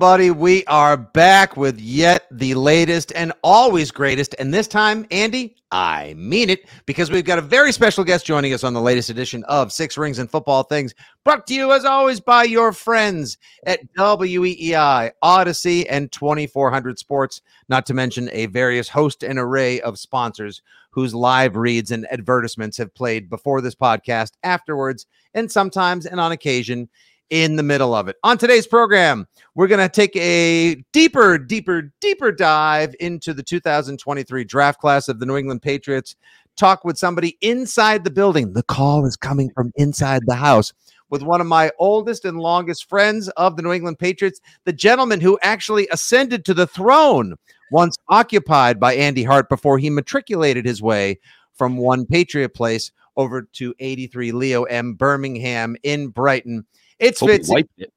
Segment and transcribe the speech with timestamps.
[0.00, 4.34] Buddy, we are back with yet the latest and always greatest.
[4.38, 8.54] And this time, Andy, I mean it because we've got a very special guest joining
[8.54, 11.84] us on the latest edition of Six Rings and Football Things, brought to you as
[11.84, 18.88] always by your friends at WEEI, Odyssey, and 2400 Sports, not to mention a various
[18.88, 20.62] host and array of sponsors
[20.92, 26.32] whose live reads and advertisements have played before this podcast, afterwards, and sometimes and on
[26.32, 26.88] occasion
[27.30, 28.16] in the middle of it.
[28.24, 34.44] On today's program, we're going to take a deeper, deeper, deeper dive into the 2023
[34.44, 36.16] draft class of the New England Patriots.
[36.56, 38.52] Talk with somebody inside the building.
[38.52, 40.72] The call is coming from inside the house
[41.08, 45.20] with one of my oldest and longest friends of the New England Patriots, the gentleman
[45.20, 47.34] who actually ascended to the throne
[47.72, 51.18] once occupied by Andy Hart before he matriculated his way
[51.54, 54.94] from one Patriot place over to 83 Leo M.
[54.94, 56.64] Birmingham in Brighton.
[57.00, 57.92] It's Hope he it.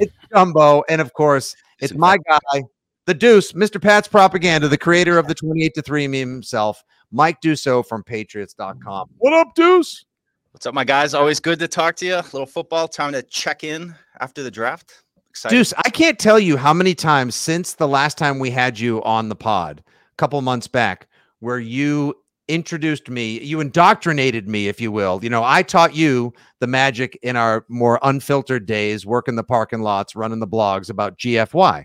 [0.00, 2.62] It's Jumbo, and of course, it's my guy,
[3.04, 3.80] the Deuce, Mr.
[3.80, 6.82] Pat's propaganda, the creator of the 28 to 3 meme himself,
[7.12, 9.10] Mike Dussault from Patriots.com.
[9.18, 10.04] What up, Deuce?
[10.52, 11.14] What's up, my guys?
[11.14, 12.14] Always good to talk to you.
[12.16, 12.88] A little football.
[12.88, 15.04] Time to check in after the draft.
[15.28, 15.54] Excited.
[15.54, 19.02] Deuce, I can't tell you how many times since the last time we had you
[19.04, 21.06] on the pod, a couple months back,
[21.40, 22.14] where you
[22.48, 25.20] introduced me, you indoctrinated me, if you will.
[25.22, 29.82] You know, I taught you the magic in our more unfiltered days, working the parking
[29.82, 31.84] lots, running the blogs about GFY,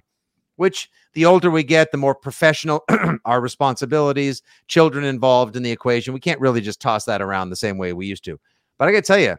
[0.55, 2.83] which the older we get, the more professional
[3.25, 6.13] our responsibilities, children involved in the equation.
[6.13, 8.39] We can't really just toss that around the same way we used to.
[8.77, 9.35] But I got to tell you,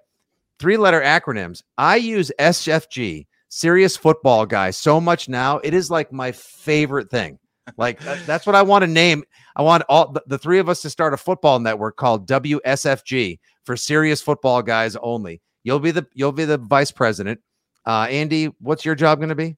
[0.58, 1.62] three letter acronyms.
[1.76, 5.58] I use SFG, serious football guy, so much now.
[5.58, 7.38] It is like my favorite thing.
[7.76, 9.24] Like that's what I want to name.
[9.56, 13.38] I want all the, the three of us to start a football network called WSFG
[13.64, 15.40] for serious football guys only.
[15.62, 17.40] You'll be the you'll be the vice president.
[17.86, 19.56] Uh, Andy, what's your job going to be?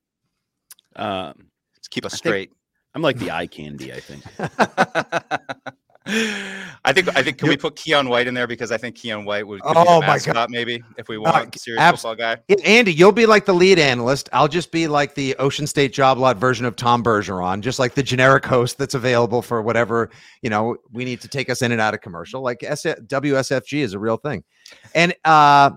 [0.96, 2.52] Um, let's keep us think- straight.
[2.94, 4.24] I'm like the eye candy, I think.
[6.08, 9.24] I think I think can we put Keion White in there because I think Keion
[9.24, 10.50] White would be Oh my God.
[10.50, 12.36] maybe if we want Uh, a serious abs- football guy.
[12.64, 14.28] Andy, you'll be like the lead analyst.
[14.32, 17.94] I'll just be like the Ocean State job lot version of Tom Bergeron, just like
[17.94, 20.10] the generic host that's available for whatever
[20.42, 22.40] you know we need to take us in and out of commercial.
[22.40, 24.44] Like S- WSFG is a real thing,
[24.94, 25.70] and uh,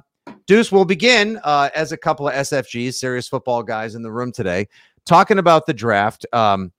[0.45, 4.31] Deuce will begin uh, as a couple of SFGs, serious football guys in the room
[4.31, 4.67] today,
[5.07, 6.25] talking about the draft.
[6.33, 6.71] Um,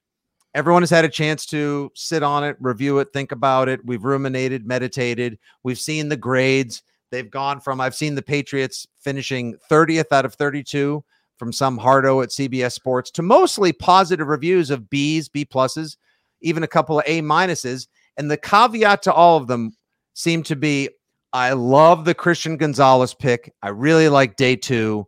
[0.55, 3.81] everyone has had a chance to sit on it, review it, think about it.
[3.85, 5.39] We've ruminated, meditated.
[5.63, 6.83] We've seen the grades.
[7.11, 11.05] They've gone from I've seen the Patriots finishing 30th out of 32
[11.39, 15.97] from some hardo at CBS Sports to mostly positive reviews of B's, B pluses,
[16.43, 17.89] even a couple of A minuses.
[18.17, 19.73] And the caveat to all of them
[20.15, 20.91] seemed to be
[21.33, 23.55] I love the Christian Gonzalez pick.
[23.63, 25.07] I really like day two.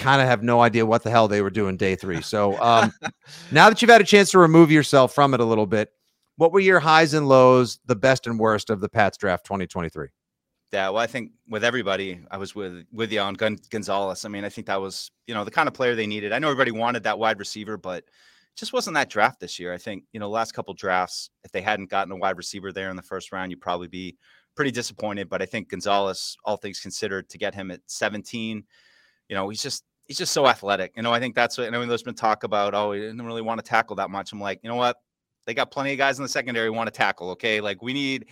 [0.00, 2.22] Kind of have no idea what the hell they were doing day three.
[2.22, 2.90] So um,
[3.52, 5.90] now that you've had a chance to remove yourself from it a little bit,
[6.36, 10.08] what were your highs and lows, the best and worst of the Pats draft 2023?
[10.72, 14.24] Yeah, well, I think with everybody, I was with with you on Gon- Gonzalez.
[14.24, 16.32] I mean, I think that was you know the kind of player they needed.
[16.32, 18.04] I know everybody wanted that wide receiver, but
[18.56, 19.74] just wasn't that draft this year.
[19.74, 22.88] I think you know last couple drafts, if they hadn't gotten a wide receiver there
[22.88, 24.16] in the first round, you'd probably be
[24.54, 25.28] pretty disappointed.
[25.28, 28.64] But I think Gonzalez, all things considered, to get him at 17,
[29.28, 30.92] you know, he's just he's just so athletic.
[30.96, 31.68] You know, I think that's what.
[31.68, 32.74] I know there's been talk about.
[32.74, 34.32] Oh, he didn't really want to tackle that much.
[34.32, 34.96] I'm like, you know what?
[35.46, 37.30] They got plenty of guys in the secondary who want to tackle.
[37.30, 38.26] Okay, like we need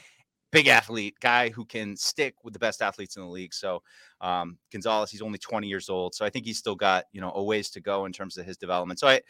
[0.50, 3.54] big athlete guy who can stick with the best athletes in the league.
[3.54, 3.80] So
[4.20, 7.30] um, Gonzalez, he's only 20 years old, so I think he's still got you know
[7.36, 8.98] a ways to go in terms of his development.
[8.98, 9.20] So I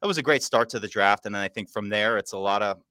[0.00, 2.32] that was a great start to the draft, and then I think from there it's
[2.32, 2.82] a lot of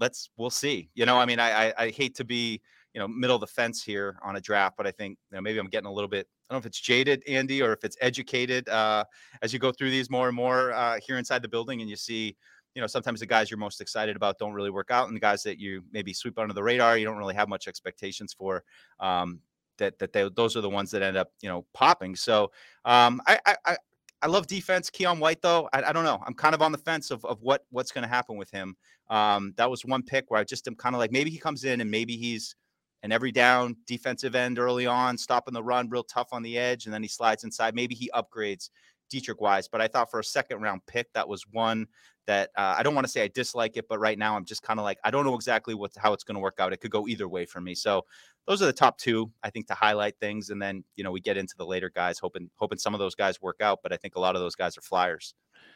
[0.00, 0.88] let's we'll see.
[0.94, 2.62] You know, I mean, I, I, I hate to be
[2.94, 5.42] you know middle of the fence here on a draft, but I think you know
[5.42, 6.28] maybe I'm getting a little bit.
[6.48, 9.04] I don't know if it's jaded, Andy, or if it's educated uh,
[9.42, 11.96] as you go through these more and more uh, here inside the building, and you
[11.96, 12.36] see.
[12.76, 15.20] You know, sometimes the guys you're most excited about don't really work out, and the
[15.20, 18.64] guys that you maybe sweep under the radar, you don't really have much expectations for.
[18.98, 19.38] Um,
[19.78, 22.16] that that they, those are the ones that end up you know popping.
[22.16, 22.50] So
[22.84, 23.76] um, I, I
[24.24, 24.88] I love defense.
[24.88, 26.18] Keion White, though, I, I, don't know.
[26.26, 28.74] I'm kind of on the fence of, of what what's going to happen with him.
[29.10, 31.64] Um, that was one pick where I just am kind of like maybe he comes
[31.64, 32.56] in and maybe he's
[33.04, 36.86] an every down defensive end early on, stopping the run, real tough on the edge,
[36.86, 37.74] and then he slides inside.
[37.74, 38.70] Maybe he upgrades
[39.12, 39.68] Deatrich Wise.
[39.68, 41.86] But I thought for a second round pick, that was one
[42.26, 44.62] that uh, I don't want to say I dislike it, but right now I'm just
[44.62, 46.72] kind of like I don't know exactly what how it's going to work out.
[46.72, 47.74] It could go either way for me.
[47.74, 48.06] So
[48.46, 51.20] those are the top two, I think, to highlight things, and then you know we
[51.20, 53.80] get into the later guys, hoping hoping some of those guys work out.
[53.82, 55.34] But I think a lot of those guys are flyers.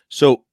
[0.08, 0.44] So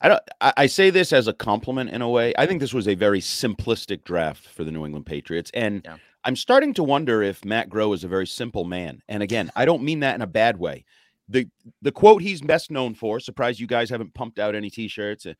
[0.00, 0.22] I don't.
[0.40, 2.34] I say this as a compliment in a way.
[2.36, 5.96] I think this was a very simplistic draft for the New England Patriots, and yeah.
[6.24, 9.00] I'm starting to wonder if Matt Groh is a very simple man.
[9.08, 10.84] And again, I don't mean that in a bad way.
[11.28, 11.48] the
[11.82, 13.20] The quote he's best known for.
[13.20, 15.24] Surprised you guys haven't pumped out any T-shirts.
[15.24, 15.36] If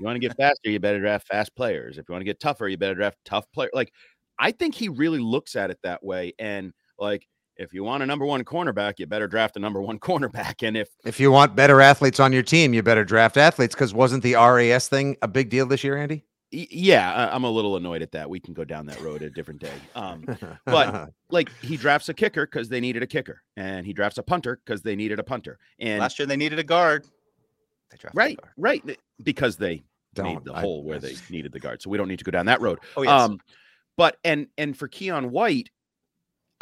[0.00, 1.98] you want to get faster, you better draft fast players.
[1.98, 3.72] If you want to get tougher, you better draft tough players.
[3.74, 3.92] Like
[4.38, 6.32] I think he really looks at it that way.
[6.38, 9.98] And like, if you want a number one cornerback, you better draft a number one
[10.00, 10.66] cornerback.
[10.66, 13.74] And if if you want better athletes on your team, you better draft athletes.
[13.74, 16.24] Because wasn't the RAS thing a big deal this year, Andy?
[16.54, 18.28] Yeah, I'm a little annoyed at that.
[18.28, 19.72] We can go down that road a different day.
[19.94, 20.26] Um,
[20.66, 24.22] but like he drafts a kicker because they needed a kicker, and he drafts a
[24.22, 25.58] punter because they needed a punter.
[25.78, 27.06] And last year they needed a guard.
[27.90, 29.82] They drafted right, right, because they
[30.12, 31.80] don't, made the I, hole where they needed the guard.
[31.80, 32.80] So we don't need to go down that road.
[32.98, 33.12] Oh yes.
[33.12, 33.38] Um,
[33.96, 35.70] but and and for Keion White,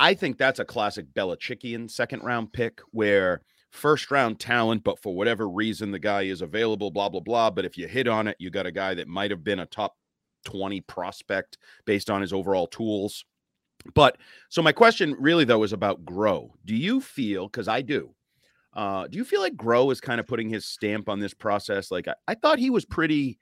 [0.00, 5.14] I think that's a classic Belichickian second round pick where first round talent, but for
[5.14, 7.50] whatever reason the guy is available, blah blah blah.
[7.50, 9.66] But if you hit on it, you got a guy that might have been a
[9.66, 9.96] top
[10.46, 13.26] 20 prospect based on his overall tools.
[13.94, 14.16] But
[14.48, 16.48] so my question really though is about Groh.
[16.64, 18.14] Do you feel because I do,
[18.72, 21.90] uh, do you feel like Groh is kind of putting his stamp on this process?
[21.90, 23.38] Like I, I thought he was pretty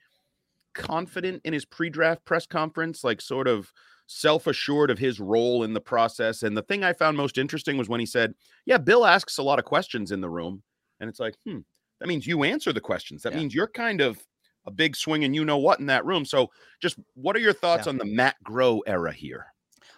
[0.75, 3.73] confident in his pre-draft press conference, like sort of
[4.09, 6.43] self-assured of his role in the process.
[6.43, 8.35] And the thing I found most interesting was when he said,
[8.67, 10.63] "Yeah, Bill asks a lot of questions in the room,"
[10.99, 11.59] and it's like, hmm,
[12.01, 13.23] that means you answer the questions.
[13.23, 13.41] That yeah.
[13.41, 14.19] means you're kind of
[14.67, 16.25] a big swing and you know what in that room.
[16.25, 16.51] So,
[16.81, 17.91] just what are your thoughts yeah.
[17.91, 19.47] on the Matt Groh era here?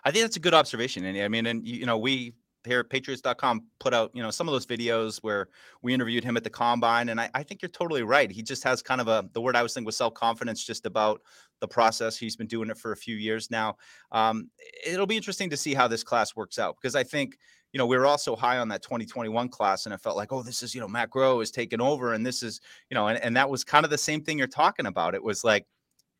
[0.05, 2.35] I think that's a good observation, and I mean, and you know, we
[2.65, 5.49] here at patriots.com put out you know some of those videos where
[5.83, 8.63] we interviewed him at the combine and I, I, think you're totally right he just
[8.65, 11.23] has kind of a the word i was thinking was self-confidence just about
[11.61, 13.77] the process he's been doing it for a few years now
[14.13, 14.49] um,
[14.87, 17.39] it'll be interesting to see how this class works out because i think
[17.73, 20.43] you know we were also high on that 2021 class and it felt like oh
[20.43, 22.61] this is you know matt groh is taking over and this is
[22.91, 25.23] you know and, and that was kind of the same thing you're talking about it
[25.23, 25.67] was like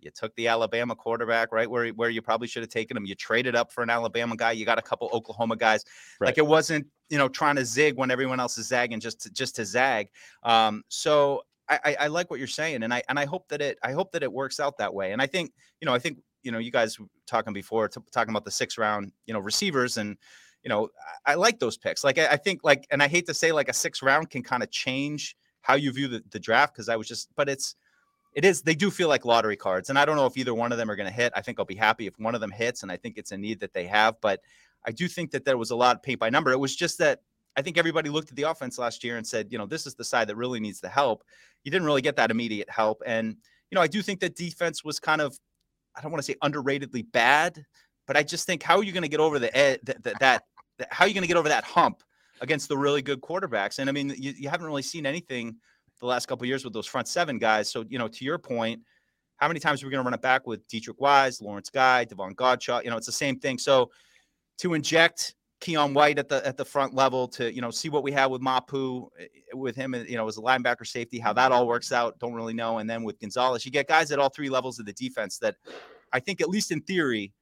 [0.03, 3.05] you took the Alabama quarterback right where where you probably should have taken him.
[3.05, 4.53] You traded up for an Alabama guy.
[4.53, 5.85] You got a couple Oklahoma guys.
[6.21, 6.29] Right.
[6.29, 9.31] Like it wasn't you know trying to zig when everyone else is zagging just to,
[9.31, 10.09] just to zag.
[10.43, 13.79] Um, so I, I, like what you're saying, and I and I hope that it
[13.83, 15.13] I hope that it works out that way.
[15.13, 18.31] And I think you know I think you know you guys talking before t- talking
[18.31, 20.17] about the six round you know receivers and
[20.65, 20.89] you know
[21.27, 22.03] I, I like those picks.
[22.03, 24.43] Like I, I, think like and I hate to say like a six round can
[24.43, 27.77] kind of change how you view the, the draft because I was just but it's
[28.35, 30.73] it is they do feel like lottery cards and i don't know if either one
[30.73, 32.51] of them are going to hit i think i'll be happy if one of them
[32.51, 34.41] hits and i think it's a need that they have but
[34.85, 36.99] i do think that there was a lot of paint by number it was just
[36.99, 37.21] that
[37.57, 39.95] i think everybody looked at the offense last year and said you know this is
[39.95, 41.25] the side that really needs the help
[41.65, 43.37] you didn't really get that immediate help and
[43.71, 45.39] you know i do think that defense was kind of
[45.97, 47.65] i don't want to say underratedly bad
[48.07, 50.43] but i just think how are you going to get over the ed, that, that,
[50.91, 52.03] how are you going to get over that hump
[52.41, 55.57] against the really good quarterbacks and i mean you, you haven't really seen anything
[56.01, 57.71] the last couple years with those front seven guys.
[57.71, 58.81] So, you know, to your point,
[59.37, 62.05] how many times are we going to run it back with Deatrich Wise, Lawrence Guy,
[62.05, 62.83] Davon Godchaux?
[62.83, 63.59] You know, it's the same thing.
[63.59, 63.91] So
[64.59, 68.03] to inject Keion White at the at the front level to you know see what
[68.03, 71.53] we have with Mapu eh, with him you know as a linebacker safety how that
[71.53, 74.31] all works out don't really know and then with Gonzalez you get guys at all
[74.31, 75.57] three levels of the defense that
[76.13, 77.33] I think at least in theory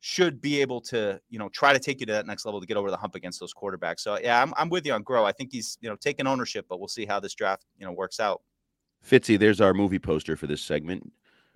[0.00, 2.66] should be able to, you know, try to take you to that next level to
[2.66, 4.00] get over the hump against those quarterbacks.
[4.00, 6.66] So yeah, I'm, I'm with you on Groh I think he's, you know, taking ownership,
[6.68, 8.42] but we'll see how this draft, you know, works out.
[9.04, 11.10] Fitzy, there's our movie poster for this segment.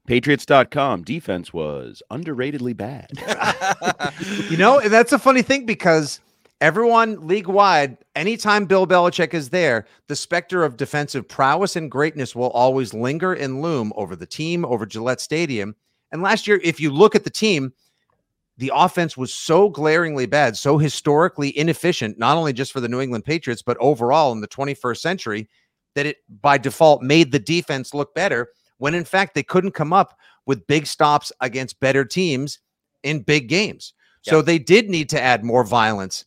[0.06, 3.10] Patriots.com defense was underratedly bad.
[4.50, 6.20] you know, and that's a funny thing because
[6.60, 12.34] everyone league wide, anytime Bill Belichick is there, the specter of defensive prowess and greatness
[12.34, 15.76] will always linger and loom over the team, over Gillette Stadium.
[16.10, 17.72] And last year, if you look at the team,
[18.58, 23.00] the offense was so glaringly bad, so historically inefficient, not only just for the New
[23.00, 25.48] England Patriots, but overall in the 21st century,
[25.94, 28.48] that it by default made the defense look better
[28.82, 32.58] when in fact they couldn't come up with big stops against better teams
[33.04, 33.94] in big games.
[34.22, 36.24] So they did need to add more violence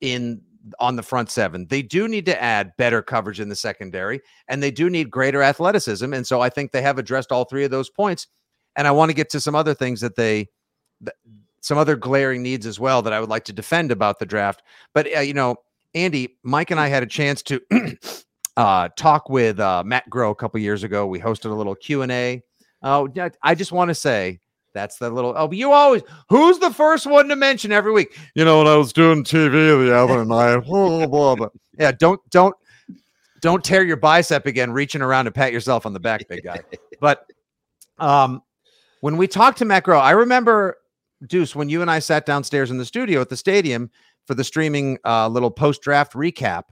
[0.00, 0.40] in
[0.80, 1.66] on the front seven.
[1.66, 5.42] They do need to add better coverage in the secondary, and they do need greater
[5.42, 6.14] athleticism.
[6.14, 8.26] And so I think they have addressed all three of those points.
[8.74, 10.48] And I want to get to some other things that they,
[11.60, 14.62] some other glaring needs as well that I would like to defend about the draft.
[14.94, 15.56] But uh, you know,
[15.94, 17.60] Andy, Mike, and I had a chance to
[18.58, 21.06] uh, talk with uh, Matt Groh a couple years ago.
[21.06, 22.42] We hosted a little Q and A.
[22.82, 23.08] Oh,
[23.42, 24.40] I just want to say
[24.74, 25.32] that's the little.
[25.36, 26.02] Oh, you always.
[26.28, 28.18] Who's the first one to mention every week?
[28.34, 30.58] You know, when I was doing TV the other night.
[30.66, 31.48] Blah, blah, blah.
[31.78, 32.54] Yeah, don't don't
[33.40, 36.60] don't tear your bicep again, reaching around to pat yourself on the back, big guy.
[37.00, 37.30] But
[37.98, 38.42] um,
[39.02, 40.78] when we talked to Matt Groh, I remember
[41.28, 43.88] Deuce when you and I sat downstairs in the studio at the stadium
[44.26, 46.64] for the streaming uh, little post draft recap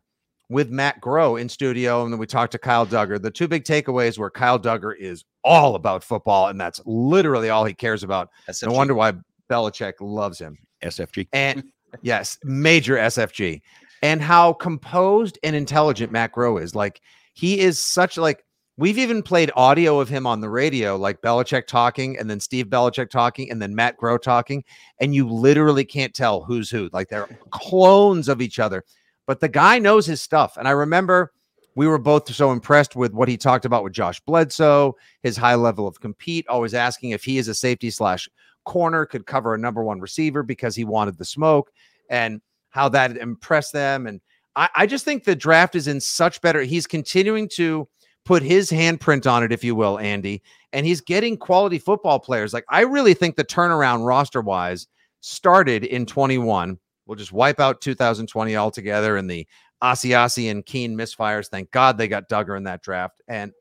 [0.49, 3.21] with Matt Groh in studio, and then we talked to Kyle Dugger.
[3.21, 7.65] The two big takeaways were Kyle Dugger is all about football, and that's literally all
[7.65, 8.31] he cares about.
[8.49, 8.69] SFG.
[8.69, 9.15] No wonder why
[9.51, 10.57] Belichick loves him.
[10.83, 11.29] SFG.
[11.33, 11.65] And
[12.03, 13.61] yes, major SFG.
[14.03, 16.75] And how composed and intelligent Matt Groh is.
[16.75, 17.01] Like
[17.33, 18.45] he is such like
[18.77, 22.67] we've even played audio of him on the radio, like Belichick talking, and then Steve
[22.67, 24.63] Belichick talking, and then Matt Groh talking,
[25.01, 26.89] and you literally can't tell who's who.
[26.93, 28.85] Like they're clones of each other
[29.27, 30.57] but the guy knows his stuff.
[30.57, 31.33] And I remember
[31.75, 35.57] we were both so impressed with what he talked about with Josh Bledsoe, his high
[35.57, 38.29] level of compete, always asking if he is a safety slash
[38.65, 41.71] corner could cover a number one receiver because he wanted the smoke
[42.09, 42.41] and
[42.71, 44.07] how that impressed them.
[44.07, 44.21] And
[44.57, 46.63] I, I just think the draft is in such better.
[46.63, 47.89] He's continuing to
[48.25, 50.43] put his handprint on it, if you will, Andy,
[50.73, 52.53] and he's getting quality football players.
[52.53, 54.87] Like I really think the turnaround roster wise
[55.21, 59.47] started in 21 We'll just wipe out 2020 altogether and the
[59.83, 61.49] Asiasi and Keene misfires.
[61.49, 63.53] Thank God they got Dugger in that draft and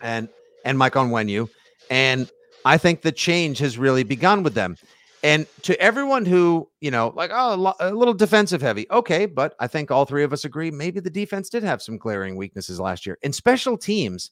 [0.00, 0.28] and
[0.64, 1.48] and Mike Onwenu.
[1.90, 2.30] And
[2.64, 4.76] I think the change has really begun with them.
[5.22, 8.86] And to everyone who, you know, like, oh, a little defensive heavy.
[8.90, 9.26] Okay.
[9.26, 12.36] But I think all three of us agree maybe the defense did have some glaring
[12.36, 13.18] weaknesses last year.
[13.22, 14.30] In special teams,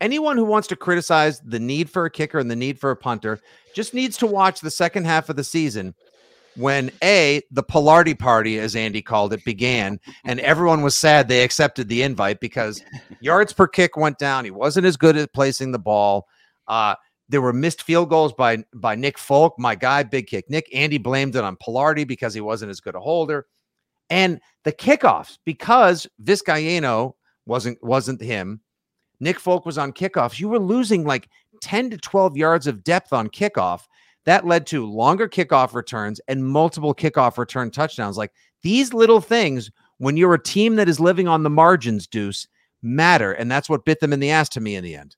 [0.00, 2.96] anyone who wants to criticize the need for a kicker and the need for a
[2.96, 3.38] punter
[3.74, 5.94] just needs to watch the second half of the season
[6.58, 11.44] when a the Palardy party, as Andy called it, began, and everyone was sad they
[11.44, 12.82] accepted the invite because
[13.20, 14.44] yards per kick went down.
[14.44, 16.26] He wasn't as good at placing the ball.
[16.66, 16.96] Uh,
[17.28, 20.50] there were missed field goals by by Nick Folk, my guy, big kick.
[20.50, 23.46] Nick Andy blamed it on Palardy because he wasn't as good a holder,
[24.10, 27.14] and the kickoffs because Vizcaino
[27.46, 28.60] wasn't wasn't him.
[29.20, 30.40] Nick Folk was on kickoffs.
[30.40, 31.28] You were losing like
[31.62, 33.82] ten to twelve yards of depth on kickoff
[34.28, 38.18] that led to longer kickoff returns and multiple kickoff return touchdowns.
[38.18, 38.30] Like
[38.62, 42.46] these little things, when you're a team that is living on the margins, Deuce,
[42.82, 43.32] matter.
[43.32, 45.16] And that's what bit them in the ass to me in the end.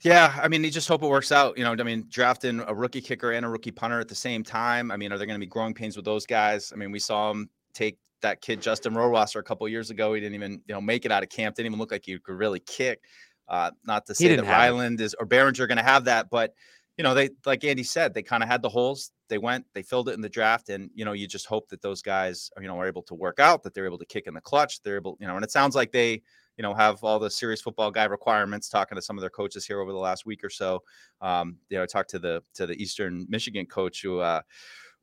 [0.00, 1.56] Yeah, I mean, you just hope it works out.
[1.56, 4.42] You know, I mean, drafting a rookie kicker and a rookie punter at the same
[4.42, 4.90] time.
[4.90, 6.72] I mean, are there going to be growing pains with those guys?
[6.72, 10.14] I mean, we saw him take that kid Justin Rohrwasser a couple years ago.
[10.14, 11.54] He didn't even, you know, make it out of camp.
[11.54, 13.04] Didn't even look like he could really kick.
[13.48, 16.54] Uh, not to say that Ryland is or Baringer going to have that, but
[16.96, 19.10] you know, they like Andy said, they kind of had the holes.
[19.28, 21.82] They went, they filled it in the draft, and you know, you just hope that
[21.82, 24.34] those guys, you know, are able to work out, that they're able to kick in
[24.34, 26.22] the clutch, they're able, you know, and it sounds like they,
[26.56, 28.68] you know, have all the serious football guy requirements.
[28.68, 30.82] Talking to some of their coaches here over the last week or so,
[31.20, 34.20] um, you know, I talked to the to the Eastern Michigan coach who.
[34.20, 34.42] uh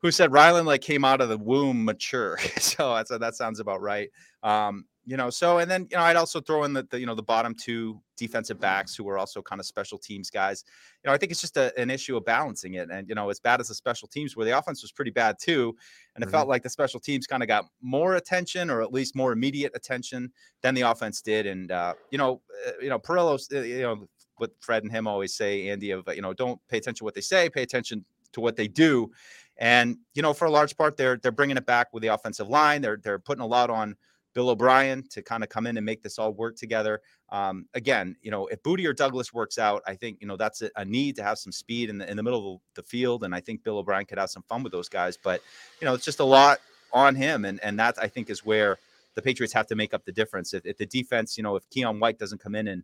[0.02, 2.38] who said Ryland like came out of the womb mature.
[2.58, 4.10] so I said that sounds about right.
[4.44, 7.06] Um, you know, so and then you know, I'd also throw in the, the you
[7.06, 10.64] know the bottom two defensive backs who are also kind of special teams guys.
[11.04, 12.90] You know, I think it's just a, an issue of balancing it.
[12.92, 15.38] And you know, as bad as the special teams where the offense was pretty bad
[15.42, 15.76] too,
[16.16, 16.32] and it mm-hmm.
[16.32, 19.72] felt like the special teams kind of got more attention or at least more immediate
[19.76, 20.32] attention
[20.62, 21.48] than the offense did.
[21.48, 25.08] And uh, you know, uh, you know, Perillo's uh, you know what Fred and him
[25.08, 28.06] always say, Andy, of you know, don't pay attention to what they say, pay attention
[28.34, 29.12] to what they do.
[29.58, 32.50] And you know, for a large part, they're they're bringing it back with the offensive
[32.50, 32.82] line.
[32.82, 33.96] They're they're putting a lot on
[34.34, 37.02] Bill O'Brien to kind of come in and make this all work together.
[37.30, 40.62] Um, again, you know, if Boutte or Douglas works out, I think you know that's
[40.62, 43.24] a, a, need to have some speed in the in the middle of the field,
[43.24, 45.18] and I think Bill O'Brien could have some fun with those guys.
[45.18, 45.42] But
[45.80, 46.60] you know, it's just a lot
[46.94, 48.78] on him, and and that I think is where
[49.16, 50.54] the Patriots have to make up the difference.
[50.54, 52.84] If, if the defense, you know, if Keion White doesn't come in and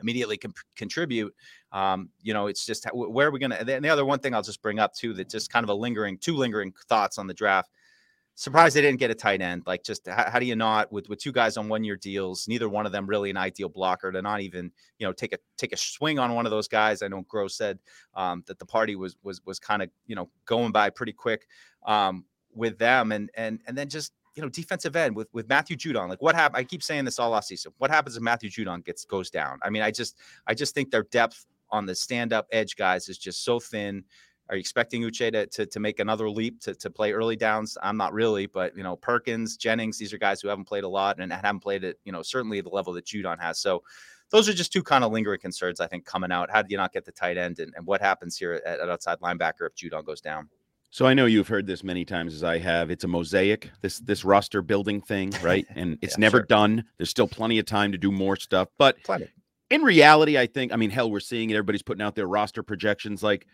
[0.00, 0.38] immediately
[0.76, 1.34] contribute.
[1.72, 3.60] Um, you know, it's just where are we going to?
[3.60, 5.74] And the other one thing I'll just bring up too that just kind of a
[5.74, 7.70] lingering, two lingering thoughts on the draft
[8.38, 9.64] surprised they didn't get a tight end.
[9.66, 12.46] Like, just how, how, do you not with with two guys on one year deals?
[12.46, 15.38] Neither one of them really an ideal blocker to not even you know take a
[15.56, 17.02] take a swing on one of those guys.
[17.02, 17.80] I know Groh said
[18.14, 21.48] um, that the party was was was kind of you know going by pretty quick
[21.84, 25.76] um, with them, and and and then just you know defensive end with with Matthew
[25.76, 26.08] Judon.
[26.08, 26.60] Like, what happened?
[26.60, 27.72] I keep saying this all off season.
[27.78, 29.58] What happens if Matthew Judon gets goes down?
[29.62, 30.16] I mean, I just
[30.46, 34.04] I just think their depth on the stand up edge guys is just so thin.
[34.50, 37.76] Are you expecting Uche to, to, to make another leap to, to play early downs?
[37.82, 40.88] I'm not really, but you know, Perkins, Jennings, these are guys who haven't played a
[40.88, 43.58] lot and haven't played at, you know, certainly the level that Judon has.
[43.58, 43.82] So
[44.30, 46.50] those are just two kind of lingering concerns, I think, coming out.
[46.50, 48.88] How do you not get the tight end and, and what happens here at, at
[48.88, 50.48] outside linebacker if Judon goes down?
[50.90, 52.90] So I know you've heard this many times as I have.
[52.90, 55.66] It's a mosaic, this this roster building thing, right?
[55.76, 56.46] And it's yeah, never sure.
[56.46, 56.84] done.
[56.96, 58.68] There's still plenty of time to do more stuff.
[58.78, 59.28] But plenty.
[59.68, 61.54] in reality, I think, I mean, hell, we're seeing it.
[61.54, 63.22] Everybody's putting out their roster projections.
[63.22, 63.46] Like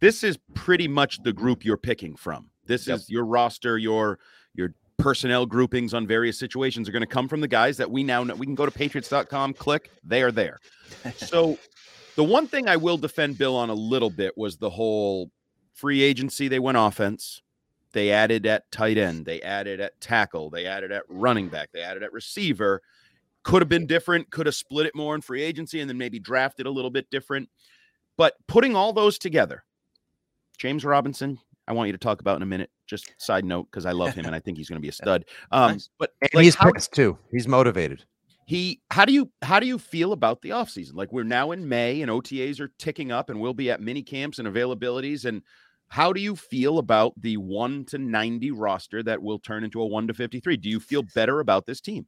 [0.00, 2.50] this is pretty much the group you're picking from.
[2.66, 2.96] This yep.
[2.96, 4.18] is your roster, your
[4.54, 8.02] your personnel groupings on various situations are going to come from the guys that we
[8.02, 8.34] now know.
[8.34, 10.58] We can go to patriots.com, click, they are there.
[11.16, 11.58] so
[12.16, 15.30] the one thing I will defend Bill on a little bit was the whole
[15.72, 17.40] free agency, they went offense.
[17.92, 19.24] They added at tight end.
[19.24, 20.50] They added at tackle.
[20.50, 21.70] They added at running back.
[21.72, 22.82] They added at receiver.
[23.44, 24.30] Could have been different.
[24.30, 27.08] Could have split it more in free agency and then maybe drafted a little bit
[27.10, 27.48] different.
[28.16, 29.64] But putting all those together,
[30.58, 32.70] James Robinson, I want you to talk about in a minute.
[32.86, 34.92] Just side note, because I love him and I think he's going to be a
[34.92, 35.24] stud.
[35.52, 35.88] Um, nice.
[35.98, 37.18] But and like, he's how, pissed too.
[37.30, 38.04] He's motivated.
[38.46, 40.94] He, how do you how do you feel about the offseason?
[40.94, 44.02] Like we're now in May and OTAs are ticking up, and we'll be at mini
[44.02, 45.26] camps and availabilities.
[45.26, 45.42] And
[45.88, 49.86] how do you feel about the 1 to 90 roster that will turn into a
[49.86, 50.56] 1 to 53?
[50.56, 52.06] Do you feel better about this team?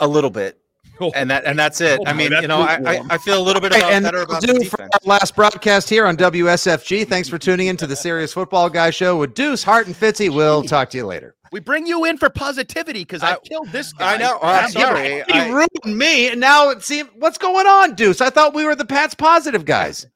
[0.00, 0.58] A little bit.
[1.00, 1.98] Oh, and that and that's it.
[2.00, 4.42] Oh, I mean, you know, I, I, feel a little bit about, and better about
[4.42, 7.08] do for our last broadcast here on WSFG.
[7.08, 10.32] Thanks for tuning in to the Serious Football Guy Show with Deuce, Hart, and Fitzy.
[10.32, 11.34] We'll talk to you later.
[11.50, 14.14] We bring you in for positivity because I, killed this guy.
[14.14, 14.38] I know.
[14.40, 15.22] Oh, I'm sorry.
[15.28, 18.20] He I, ruined me, and now it seems what's going on, Deuce?
[18.20, 20.06] I thought we were the Pats positive guys.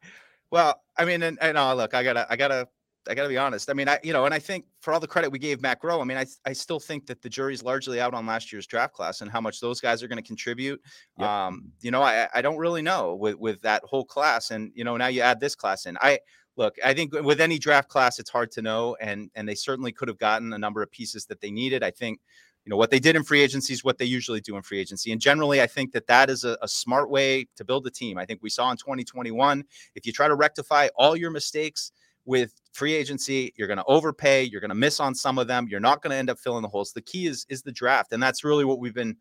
[0.50, 2.68] Well, I mean, and, and uh, look, I gotta, I gotta,
[3.08, 3.70] I gotta be honest.
[3.70, 5.80] I mean, I, you know, and I think for all the credit we gave Matt
[5.80, 8.66] Groh, I mean, I, I still think that the jury's largely out on last year's
[8.66, 10.80] draft class and how much those guys are going to contribute.
[11.18, 11.28] Yep.
[11.28, 14.84] Um, you know, I, I don't really know with, with that whole class, and you
[14.84, 15.96] know, now you add this class in.
[16.00, 16.18] I
[16.56, 19.92] look, I think with any draft class, it's hard to know, and and they certainly
[19.92, 21.82] could have gotten a number of pieces that they needed.
[21.82, 22.20] I think
[22.68, 24.78] you know what they did in free agency is what they usually do in free
[24.78, 27.90] agency and generally i think that that is a, a, smart way to build a
[27.90, 31.92] team i think we saw in 2021 if you try to rectify all your mistakes
[32.28, 35.66] with free agency you're going to overpay you're going to miss on some of them
[35.68, 36.92] you're not going to end up filling the holes.
[36.92, 39.16] The key is is the draft and that's really what we've been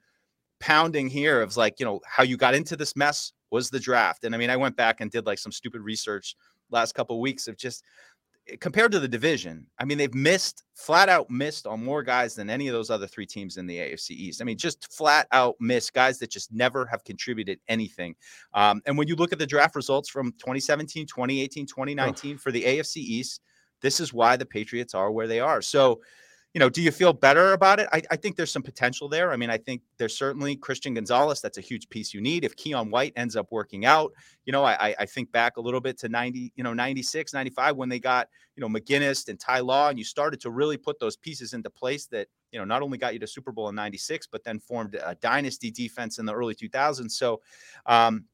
[0.59, 4.25] pounding here of like you know how you got into this mess was the draft
[4.25, 6.35] and i mean i went back and did like some stupid research
[6.69, 7.83] last couple of weeks of just
[8.59, 12.49] compared to the division, I mean, they've missed flat out missed on more guys than
[12.49, 14.41] any of those other three teams in the AFC East.
[14.41, 18.15] I mean, just flat out missed guys that just never have contributed anything.
[18.53, 22.37] Um, and when you look at the draft results from 2017, 2018, 2019 oh.
[22.37, 23.41] for the AFC East,
[23.81, 25.61] this is why the Patriots are where they are.
[25.61, 26.01] So,
[26.57, 27.87] you know, do you feel better about it?
[27.93, 29.31] I, I, think there's some potential there.
[29.31, 31.39] I mean, I think there's certainly Christian Gonzalez.
[31.39, 32.43] That's a huge piece you need.
[32.43, 34.11] If Keion White ends up working out,
[34.43, 37.75] you know, I, I think back a little bit to 90, you know, 96, 95
[37.75, 40.99] when they got, you know, McGinest and Ty Law, and you started to really put
[40.99, 43.75] those pieces into place that, you know, not only got you to Super Bowl in
[43.75, 47.11] 96, but then formed a dynasty defense in the early 2000s.
[47.11, 47.39] So,
[47.85, 48.25] um,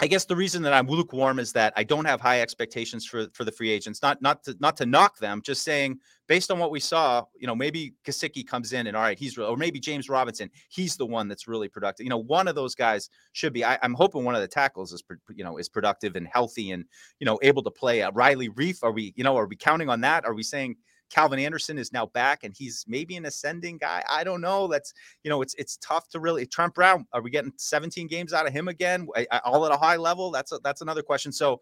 [0.00, 3.26] I guess the reason that I'm lukewarm is that I don't have high expectations for
[3.34, 4.02] for the free agents.
[4.02, 7.46] Not not to not to knock them, just saying based on what we saw, you
[7.46, 11.06] know, maybe Gesicki comes in and all right, he's or maybe James Robinson, he's the
[11.06, 12.04] one that's really productive.
[12.04, 13.64] You know, one of those guys should be.
[13.64, 15.02] I, am hoping one of the tackles is
[15.34, 16.84] you know is productive and healthy and
[17.20, 18.02] you know able to play.
[18.02, 20.24] Uh, Riley Reiff, are we you know are we counting on that?
[20.24, 20.76] Are we saying?
[21.12, 24.02] Calvin Anderson is now back and he's maybe an ascending guy.
[24.08, 24.66] I don't know.
[24.66, 26.46] That's you know, it's it's tough to really.
[26.46, 29.06] Trent Brown, are we getting 17 games out of him again,
[29.44, 30.30] all at a high level?
[30.30, 31.30] That's a, that's another question.
[31.30, 31.60] So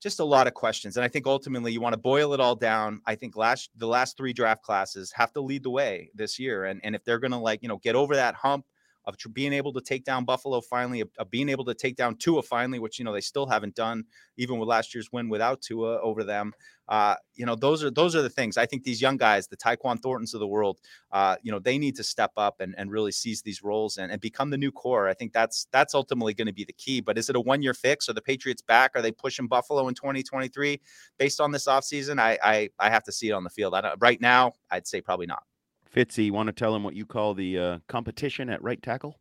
[0.00, 2.54] just a lot of questions, and I think ultimately you want to boil it all
[2.54, 3.02] down.
[3.04, 6.66] I think last the last three draft classes have to lead the way this year,
[6.66, 8.64] and and if they're to like you know get over that hump
[9.08, 12.16] of being able to take down Buffalo finally, of, of, being able to take down
[12.16, 14.04] Tua finally, which you know they still haven't done,
[14.36, 16.52] even with last year's win without Tua over them.
[16.88, 18.56] Uh, you know, those are those are the things.
[18.56, 20.78] I think these young guys, the Tyquan Thorntons of the world,
[21.12, 24.12] uh, you know, they need to step up and, and really seize these roles and,
[24.12, 25.08] and become the new core.
[25.08, 27.00] I think that's that's ultimately going to be the key.
[27.00, 28.08] But is it a one year fix?
[28.08, 28.92] Are the Patriots back?
[28.94, 30.80] Are they pushing Buffalo in 2023
[31.18, 32.20] based on this offseason?
[32.20, 33.74] I I I have to see it on the field.
[34.00, 35.47] right now, I'd say probably not.
[35.94, 39.18] Fitzy, want to tell him what you call the uh, competition at right tackle?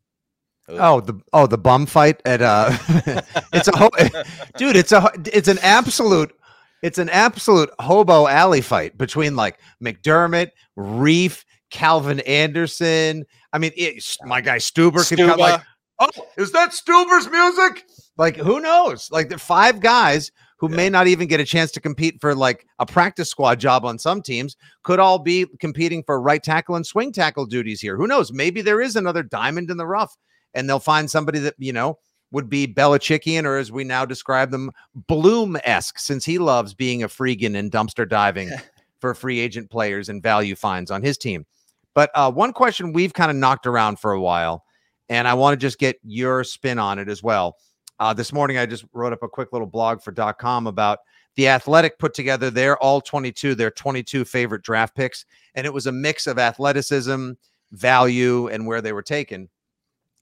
[0.69, 2.69] Oh the oh the bum fight at uh
[3.53, 3.89] it's a ho-
[4.57, 6.37] dude it's a it's an absolute
[6.83, 13.25] it's an absolute hobo alley fight between like McDermott, Reiff, Calvin Anderson.
[13.51, 15.61] I mean, it, my guy Stueber could come like,
[15.99, 17.85] oh, is that Stueber's music?
[18.17, 19.09] Like, who knows?
[19.11, 20.75] Like, the five guys who yeah.
[20.75, 23.97] may not even get a chance to compete for like a practice squad job on
[23.97, 27.97] some teams could all be competing for right tackle and swing tackle duties here.
[27.97, 28.31] Who knows?
[28.31, 30.15] Maybe there is another diamond in the rough
[30.53, 31.99] and they'll find somebody that, you know,
[32.31, 37.03] would be Belichickian, or as we now describe them, Bloom esque, since he loves being
[37.03, 38.51] a freegan and dumpster diving
[38.99, 41.45] for free agent players and value finds on his team.
[41.93, 44.63] But uh, one question we've kind of knocked around for a while,
[45.09, 47.55] and I want to just get your spin on it as well.
[47.99, 50.99] Uh, this morning, I just wrote up a quick little blog for .com about
[51.35, 55.87] the Athletic put together their all 22, their 22 favorite draft picks, and it was
[55.87, 57.31] a mix of athleticism,
[57.71, 59.49] value, and where they were taken.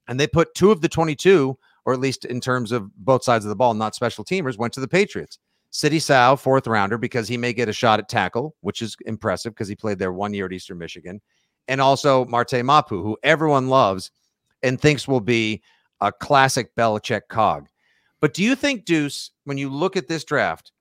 [0.08, 3.44] And they put two of the 22, or at least in terms of both sides
[3.44, 5.40] of the ball, not special teamers, went to the Patriots.
[5.72, 9.54] Sidy Sow, fourth rounder, because he may get a shot at tackle, which is impressive
[9.54, 11.20] because he played there one year at Eastern Michigan.
[11.68, 14.12] And also Marte Mapu, who everyone loves
[14.64, 15.62] and thinks will be
[16.02, 17.68] a classic Belichick cog.
[18.22, 20.72] But do you think, Deuce, when you look at this draft,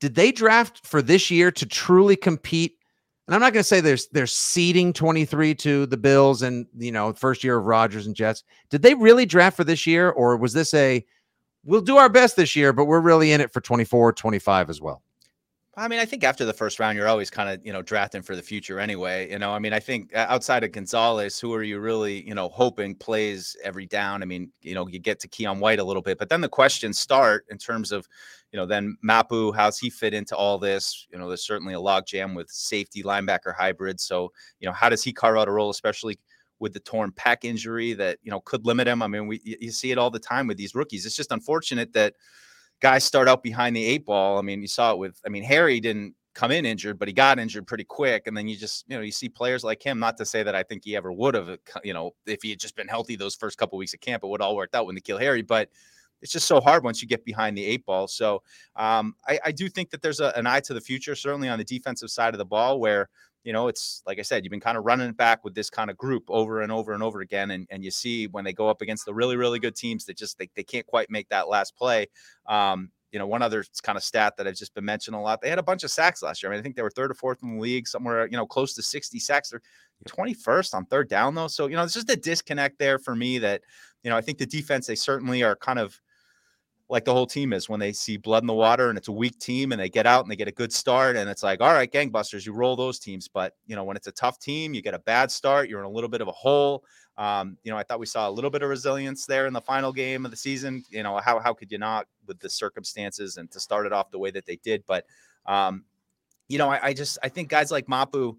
[0.00, 2.76] did they draft for this year to truly compete?
[3.26, 6.90] And I'm not going to say there's they're seeding 23 to the Bills and you
[6.90, 8.42] know first year of Rodgers and Jets.
[8.70, 11.04] Did they really draft for this year, or was this a
[11.64, 14.80] we'll do our best this year, but we're really in it for 24, 25 as
[14.80, 15.02] well.
[15.80, 18.20] I mean, I think after the first round, you're always kind of, you know, drafting
[18.20, 19.30] for the future anyway.
[19.30, 22.34] You know, I mean, I think uh, outside of Gonzalez, who are you really, you
[22.34, 24.22] know, hoping plays every down?
[24.22, 26.50] I mean, you know, you get to Keion White a little bit, but then the
[26.50, 28.06] questions start in terms of,
[28.52, 31.06] you know, then Mapu, how's he fit into all this?
[31.10, 34.00] You know, there's certainly a logjam with safety linebacker hybrid.
[34.00, 36.18] So, you know, how does he carve out a role, especially
[36.58, 39.02] with the torn pec injury that you know could limit him.
[39.02, 41.06] I mean, we you see it all the time with these rookies.
[41.06, 42.16] It's just unfortunate that
[42.80, 44.38] guys start out behind the eight ball.
[44.38, 45.20] I mean, you saw it with.
[45.24, 48.26] I mean, Harry didn't come in injured, but he got injured pretty quick.
[48.26, 49.98] And then you just, you know, you see players like him.
[49.98, 52.50] Not to say that I think he ever would have, uh, you know, if he
[52.50, 54.86] had just been healthy those first couple weeks of camp, it would all worked out
[54.86, 55.42] when they kill Harry.
[55.42, 55.68] But
[56.22, 58.06] it's just so hard once you get behind the eight ball.
[58.06, 58.42] So
[58.76, 61.58] um, I, I, do think that there's a, an eye to the future, certainly on
[61.58, 63.08] the defensive side of the ball, where
[63.44, 65.70] you know, it's like I said, you've been kind of running it back with this
[65.70, 67.50] kind of group over and over and over again.
[67.52, 70.16] And, and you see when they go up against the really, really good teams that
[70.16, 72.06] just they, they can't quite make that last play.
[72.46, 75.40] Um, you know, one other kind of stat that I've just been mentioning a lot.
[75.40, 76.52] They had a bunch of sacks last year.
[76.52, 78.46] I mean, I think they were third or fourth in the league, somewhere, you know,
[78.46, 79.50] close to 60 sacks.
[79.50, 79.60] They're
[80.06, 81.48] 21st on third down, though.
[81.48, 83.62] So, you know, it's just a disconnect there for me that,
[84.04, 86.00] you know, I think the defense, they certainly are kind of
[86.90, 89.12] like the whole team is when they see blood in the water and it's a
[89.12, 91.60] weak team and they get out and they get a good start and it's like
[91.60, 93.28] all right gangbusters you roll those teams.
[93.28, 95.86] But you know when it's a tough team you get a bad start you're in
[95.86, 96.84] a little bit of a hole
[97.16, 99.60] um, you know i thought we saw a little bit of resilience there in the
[99.60, 103.36] final game of the season you know how, how could you not with the circumstances
[103.36, 105.04] and to start it off the way that they did but
[105.46, 105.84] um,
[106.48, 108.36] you know I, I just i think guys like mapu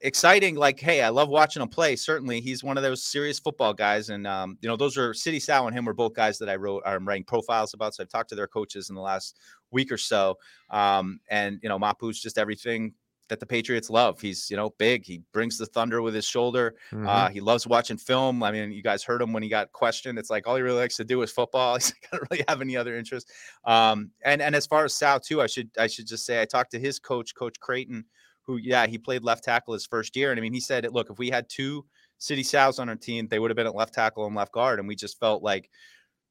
[0.00, 0.54] exciting.
[0.56, 1.96] Like, hey, I love watching him play.
[1.96, 4.10] Certainly, he's one of those serious football guys.
[4.10, 6.56] And um, you know, those are Sidy Sow and him were both guys that I
[6.56, 6.82] wrote.
[6.86, 7.94] I'm writing profiles about.
[7.94, 9.38] So I've talked to their coaches in the last
[9.70, 10.38] week or so.
[10.70, 12.94] Um, and you know, Mapu's just everything
[13.28, 14.20] that the Patriots love.
[14.20, 15.06] He's you know big.
[15.06, 16.74] He brings the thunder with his shoulder.
[16.92, 17.08] Mm-hmm.
[17.08, 18.42] Uh, he loves watching film.
[18.42, 20.18] I mean, you guys heard him when he got questioned.
[20.18, 21.74] It's like all he really likes to do is football.
[21.78, 23.30] He's not really have any other interest.
[23.64, 26.44] Um, and and as far as Sow too, I should I should just say I
[26.44, 28.04] talked to his coach, Coach Creighton
[28.50, 30.30] who, yeah, he played left tackle his first year.
[30.30, 31.84] And I mean, he said, look, if we had two
[32.18, 34.78] Sidy Sows on our team, they would have been at left tackle and left guard.
[34.78, 35.70] And we just felt like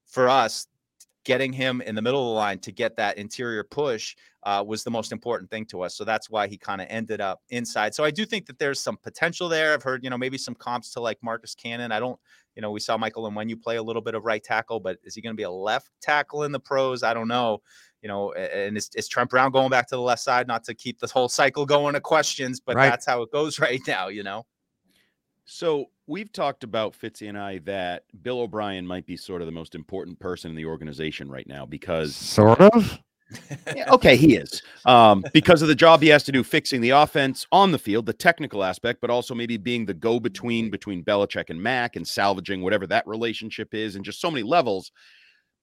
[0.06, 0.68] for us,
[1.26, 4.84] getting him in the middle of the line to get that interior push uh, was
[4.84, 5.96] the most important thing to us.
[5.96, 7.94] So that's why he kind of ended up inside.
[7.94, 9.74] So I do think that there's some potential there.
[9.74, 11.92] I've heard, you know, maybe some comps to like Marcus Cannon.
[11.92, 12.20] I don't,
[12.56, 15.14] you know, we saw Michael Onwenu play a little bit of right tackle, but is
[15.14, 17.04] he going to be a left tackle in the pros?
[17.04, 17.60] I don't know
[18.02, 20.48] you know, and is, is Trent Brown going back to the left side?
[20.48, 22.90] Not to keep this whole cycle going of questions, but right.
[22.90, 24.46] that's how it goes right now, you know.
[25.46, 29.52] So we've talked about Fitzy and I that Bill O'Brien might be sort of the
[29.52, 33.00] most important person in the organization right now because sort of.
[33.76, 36.90] yeah, okay, he is um, because of the job he has to do fixing the
[36.92, 41.50] offense on the field, the technical aspect, but also maybe being the go-between between Belichick
[41.50, 44.92] and Mac and salvaging whatever that relationship is, and just so many levels.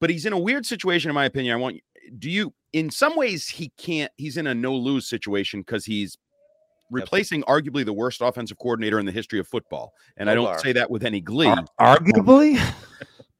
[0.00, 1.54] But he's in a weird situation, in my opinion.
[1.54, 1.80] I want
[2.18, 6.16] do you in some ways he can't he's in a no lose situation because he's
[6.90, 10.72] replacing arguably the worst offensive coordinator in the history of football and i don't say
[10.72, 11.46] that with any glee.
[11.46, 12.60] Ar- arguably?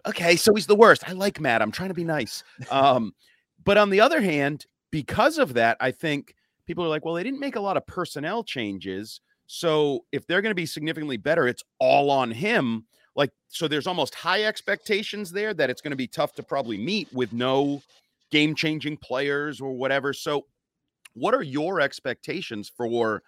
[0.06, 1.08] Okay so he's the worst.
[1.08, 1.60] I like matt.
[1.60, 2.44] I'm trying to be nice.
[2.70, 3.12] Um
[3.64, 7.24] but on the other hand because of that i think people are like well they
[7.24, 11.46] didn't make a lot of personnel changes so if they're going to be significantly better
[11.46, 12.86] it's all on him.
[13.14, 16.76] Like so there's almost high expectations there that it's going to be tough to probably
[16.76, 17.80] meet with no
[18.30, 20.12] game changing players or whatever.
[20.12, 20.46] So,
[21.14, 23.22] what are your expectations for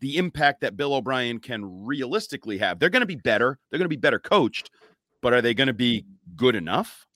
[0.00, 2.78] the impact that Bill O'Brien can realistically have?
[2.78, 4.70] They're going to be better, they're going to be better coached,
[5.22, 6.04] but are they going to be
[6.36, 7.06] good enough?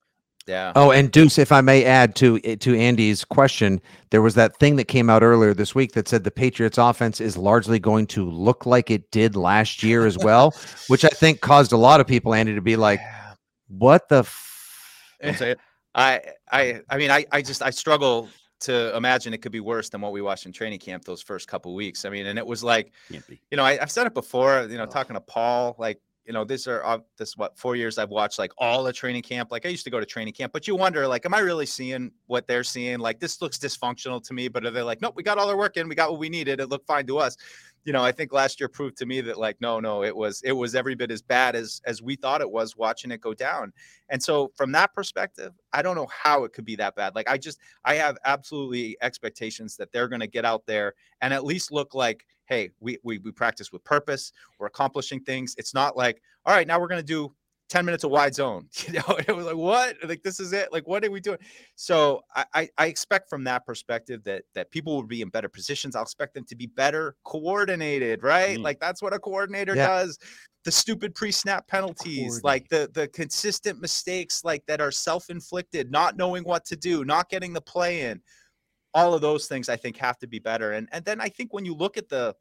[0.47, 0.73] Yeah.
[0.77, 4.57] Oh, and Deuce, if I may add to eh, to Andy's question, there was that
[4.59, 8.07] thing that came out earlier this week that said the Patriots offense is largely going
[8.09, 10.55] to look like it did last year as well,
[10.88, 13.01] which I think caused a lot of people, Andy, to be like,
[13.68, 14.29] "What the
[15.23, 15.61] Don't say it.
[15.94, 18.28] I I I mean I I just I struggle
[18.61, 21.48] to imagine it could be worse than what we watched in training camp those first
[21.48, 22.04] couple weeks.
[22.04, 22.92] I mean, and it was like,
[23.50, 24.66] you know, I, have said it before.
[24.70, 24.87] You know, oh.
[24.87, 28.38] talking to Paul, like, you know, these are uh, this what four years I've watched
[28.38, 29.50] like all the training camp.
[29.52, 31.66] Like I used to go to training camp, but you wonder, like, am I really
[31.66, 32.98] seeing what they're seeing?
[32.98, 35.56] Like this looks dysfunctional to me, but are they like, nope, we got all our
[35.56, 37.37] work in, we got what we needed, it looked fine to us
[37.84, 40.40] you know, I think last year proved to me that like, no, no, it was
[40.42, 43.34] it was every bit as bad as as we thought it was watching it go
[43.34, 43.72] down.
[44.08, 47.14] And so from that perspective, I don't know how it could be that bad.
[47.14, 51.34] Like I just I have absolutely expectations that they're going to get out there and
[51.34, 55.54] at least look like, hey, we we we practice with purpose, we're accomplishing things.
[55.59, 57.35] It's not like, all right, now we're going to do
[57.70, 58.68] 10 minutes of wide zone.
[58.87, 59.96] You know, it was like, what?
[60.07, 60.70] Like, this is it.
[60.72, 61.38] Like, what are we doing?
[61.74, 65.96] So I, I expect from that perspective that that people will be in better positions.
[65.96, 68.59] I'll expect them to be better coordinated, right?
[68.59, 68.62] Mm.
[68.62, 69.87] Like that's what a coordinator yeah.
[69.87, 70.18] does.
[70.64, 76.44] The stupid pre-snap penalties, like the the consistent mistakes, like that are self-inflicted, not knowing
[76.44, 78.20] what to do, not getting the play in.
[78.94, 80.72] All of those things I think have to be better.
[80.72, 82.35] And and then I think when you look at the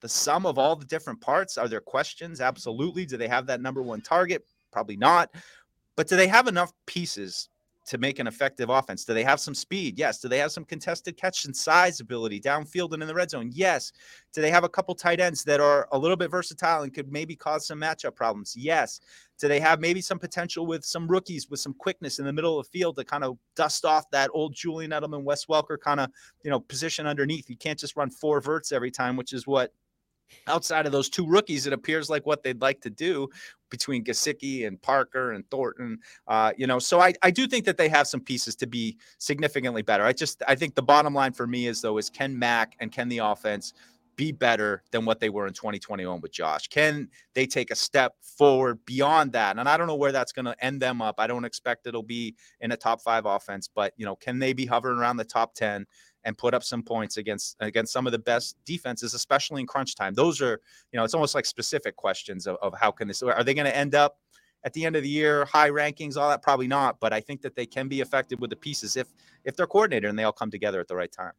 [0.00, 2.40] the sum of all the different parts, are there questions?
[2.40, 3.06] Absolutely.
[3.06, 4.44] Do they have that number one target?
[4.70, 5.34] Probably not.
[5.96, 7.48] But do they have enough pieces
[7.86, 9.04] to make an effective offense?
[9.04, 9.98] Do they have some speed?
[9.98, 10.20] Yes.
[10.20, 13.50] Do they have some contested catch and size ability downfield and in the red zone?
[13.52, 13.92] Yes.
[14.34, 17.10] Do they have a couple tight ends that are a little bit versatile and could
[17.10, 18.54] maybe cause some matchup problems?
[18.56, 19.00] Yes.
[19.38, 22.58] Do they have maybe some potential with some rookies with some quickness in the middle
[22.58, 26.00] of the field to kind of dust off that old Julian Edelman, Wes Welker kind
[26.00, 26.10] of,
[26.42, 27.48] you know, position underneath?
[27.48, 29.72] You can't just run four verts every time, which is what
[30.46, 33.28] outside of those two rookies, it appears like what they'd like to do
[33.70, 35.98] between Gesicki and Parker and Thornton.
[36.26, 38.96] Uh, you know, so I, I do think that they have some pieces to be
[39.18, 40.04] significantly better.
[40.04, 42.92] I just I think the bottom line for me is though is can Mac and
[42.92, 43.72] can the offense
[44.16, 46.68] be better than what they were in 2021 with Josh?
[46.68, 49.58] Can they take a step forward beyond that?
[49.58, 51.16] And I don't know where that's going to end them up.
[51.18, 54.52] I don't expect it'll be in a top five offense, but you know, can they
[54.52, 55.86] be hovering around the top 10?
[56.26, 59.94] And put up some points against against some of the best defenses, especially in crunch
[59.94, 60.12] time.
[60.12, 60.60] Those are,
[60.92, 63.66] you know, it's almost like specific questions of, of how can this are they going
[63.66, 64.18] to end up
[64.64, 66.98] at the end of the year, high rankings, all that probably not.
[67.00, 69.06] But I think that they can be effective with the pieces if
[69.44, 71.32] if they're coordinated and they all come together at the right time.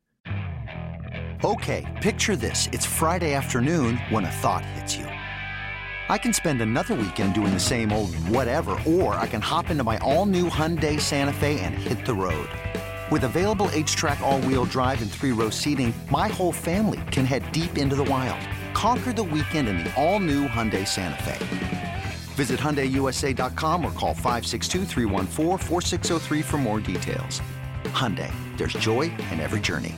[1.43, 5.05] Okay, picture this: it's Friday afternoon when a thought hits you.
[6.09, 9.83] I can spend another weekend doing the same old whatever, or I can hop into
[9.83, 12.47] my all-new Hyundai Santa Fe and hit the road.
[13.09, 17.95] With available HTRAC all-wheel drive and three-row seating, my whole family can head deep into
[17.95, 18.39] the wild.
[18.73, 21.37] Conquer the weekend in the all-new Hyundai Santa Fe.
[22.35, 24.85] Visit HyundaiUSA.com or call 562
[26.43, 27.41] for more details.
[27.85, 29.95] Hyundai, there's joy in every journey.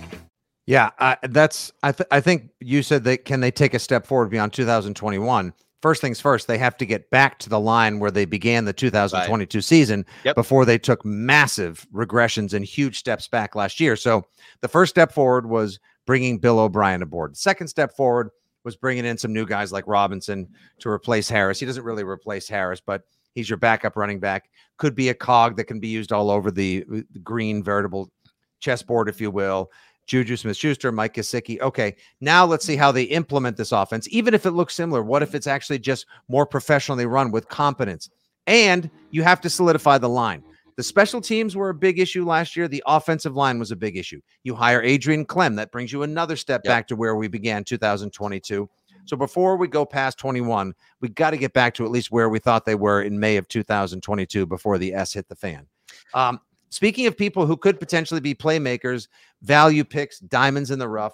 [0.67, 0.91] Yeah,
[1.24, 1.72] that's.
[1.82, 3.26] I, th- I think you said that.
[3.26, 5.52] Can they take a step forward beyond 2021?
[5.82, 8.74] First things first, they have to get back to the line where they began the
[8.74, 9.63] 2022 right.
[9.63, 10.36] season yep.
[10.36, 13.96] before they took massive regressions and huge steps back last year.
[13.96, 14.26] So
[14.62, 17.34] the first step forward was bringing Bill O'Brien aboard.
[17.34, 18.30] The second step forward
[18.63, 20.48] was bringing in some new guys like Robinson
[20.80, 21.60] to replace Harris.
[21.60, 24.50] He doesn't really replace Harris, but he's your backup running back.
[24.78, 28.12] Could be a cog that can be used all over the, uh, the green veritable
[28.60, 29.72] chessboard, if you will.
[30.10, 31.62] Juju Smith Schuster, Mike Gesicki.
[31.62, 34.08] Okay, now let's see how they implement this offense.
[34.10, 38.10] Even if it looks similar, what if it's actually just more professionally run with competence?
[38.48, 40.43] And you have to solidify the line.
[40.78, 42.67] The special teams were a big issue last year.
[42.67, 44.19] The offensive line was a big issue.
[44.43, 45.56] You hire Adrian Klemm.
[45.58, 46.72] That brings you another step yep.
[46.72, 48.67] back to where we began 2022.
[49.06, 52.30] So before we go past 21, we got to get back to at least where
[52.30, 55.67] we thought they were in May of 2022 before the S hit the fan.
[56.15, 59.08] Um, Speaking of people who could potentially be playmakers,
[59.41, 61.13] value picks, diamonds in the rough.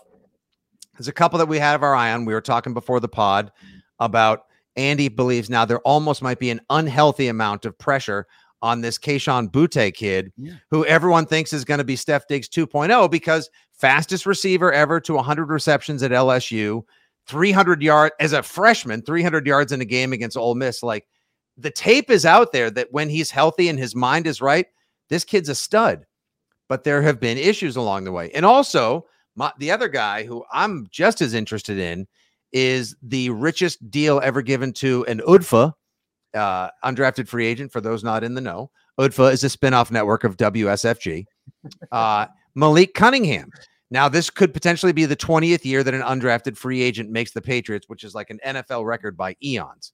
[0.97, 2.25] There's a couple that we have our eye on.
[2.25, 3.51] We were talking before the pod
[3.99, 4.43] about
[4.75, 8.27] Andy believes now there almost might be an unhealthy amount of pressure
[8.61, 10.53] on this Kayshon Boutte kid, yeah.
[10.71, 15.13] who everyone thinks is going to be Steph Diggs 2.0 because fastest receiver ever to
[15.13, 16.83] 100 receptions at LSU,
[17.27, 20.81] 300 yard as a freshman, 300 yards in a game against Ole Miss.
[20.81, 21.05] Like
[21.57, 24.65] the tape is out there that when he's healthy and his mind is right,
[25.09, 26.05] this kid's a stud,
[26.67, 28.31] but there have been issues along the way.
[28.31, 32.07] And also, my, the other guy who I'm just as interested in
[32.51, 35.73] is the richest deal ever given to an UDFA,
[36.33, 37.71] uh, undrafted free agent.
[37.71, 41.25] For those not in the know, UDFA is a spinoff network of WSFG.
[41.91, 43.51] Uh, Malik Cunningham.
[43.91, 47.41] Now, this could potentially be the 20th year that an undrafted free agent makes the
[47.41, 49.93] Patriots, which is like an NFL record by eons.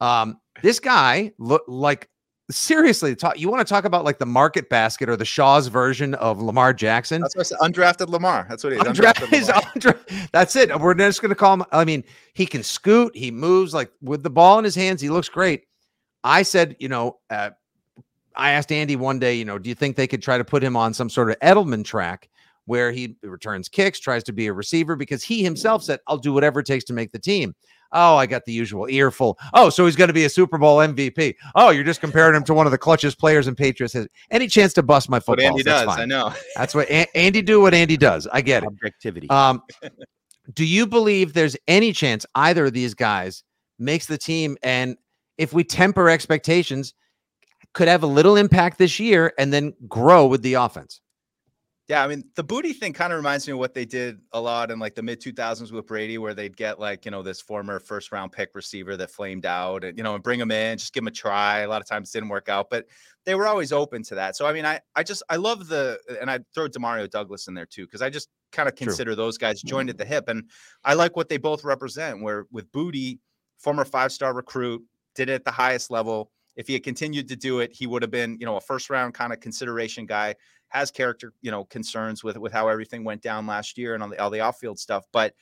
[0.00, 2.08] Um, this guy look like
[2.50, 6.14] seriously talk you want to talk about like the market basket or the shaw's version
[6.14, 8.78] of lamar jackson that's what I said, undrafted lamar that's what he
[9.36, 13.14] is undra- that's it we're just going to call him i mean he can scoot
[13.14, 15.64] he moves like with the ball in his hands he looks great
[16.24, 17.50] i said you know uh,
[18.38, 20.62] I asked Andy one day, you know, do you think they could try to put
[20.62, 22.28] him on some sort of Edelman track
[22.66, 24.94] where he returns kicks, tries to be a receiver?
[24.94, 27.54] Because he himself said, I'll do whatever it takes to make the team.
[27.92, 29.38] Oh, I got the usual earful.
[29.54, 31.34] Oh, so he's going to be a Super Bowl MVP.
[31.54, 33.94] Oh, you're just comparing him to one of the clutchest players in Patriots.
[33.94, 35.36] Has any chance to bust my football?
[35.36, 35.86] But Andy does.
[35.86, 36.00] Fine.
[36.00, 36.34] I know.
[36.56, 37.60] That's what a- Andy do.
[37.60, 38.26] What Andy does.
[38.26, 38.66] I get it.
[38.66, 39.30] Objectivity.
[39.30, 39.62] Um,
[40.54, 43.42] do you believe there's any chance either of these guys
[43.78, 44.56] makes the team?
[44.62, 44.96] And
[45.38, 46.94] if we temper expectations,
[47.74, 51.00] could have a little impact this year and then grow with the offense.
[51.88, 54.40] Yeah, I mean, the Boutte thing kind of reminds me of what they did a
[54.40, 57.40] lot in like the mid 2000s with Brady, where they'd get like, you know, this
[57.40, 60.76] former first round pick receiver that flamed out and, you know, and bring him in,
[60.76, 61.60] just give him a try.
[61.60, 62.84] A lot of times didn't work out, but
[63.24, 64.36] they were always open to that.
[64.36, 67.54] So, I mean, I, I just, I love the, and I throw Demario Douglas in
[67.54, 69.16] there too, because I just kind of consider True.
[69.16, 70.12] those guys joined at the mm-hmm.
[70.12, 70.28] hip.
[70.28, 70.50] And
[70.84, 73.18] I like what they both represent, where with Boutte,
[73.56, 74.82] former five star recruit,
[75.14, 76.30] did it at the highest level.
[76.54, 78.90] If he had continued to do it, he would have been, you know, a first
[78.90, 80.34] round kind of consideration guy
[80.70, 84.08] has character, you know, concerns with with how everything went down last year and all
[84.08, 85.06] the all the off field stuff.
[85.12, 85.34] But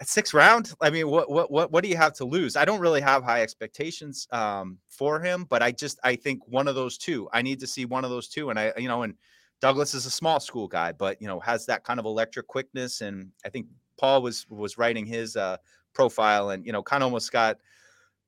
[0.00, 2.56] at sixth round, I mean, what what what what do you have to lose?
[2.56, 6.68] I don't really have high expectations um, for him, but I just I think one
[6.68, 7.28] of those two.
[7.32, 9.14] I need to see one of those two, and I you know, and
[9.60, 13.02] Douglas is a small school guy, but you know has that kind of electric quickness,
[13.02, 13.66] and I think
[13.98, 15.58] Paul was was writing his uh,
[15.92, 17.58] profile, and you know, kind of almost got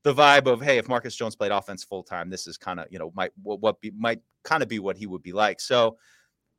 [0.04, 2.86] the vibe of hey, if Marcus Jones played offense full time, this is kind of
[2.90, 5.60] you know might what, what be might kind of be what he would be like.
[5.60, 5.96] So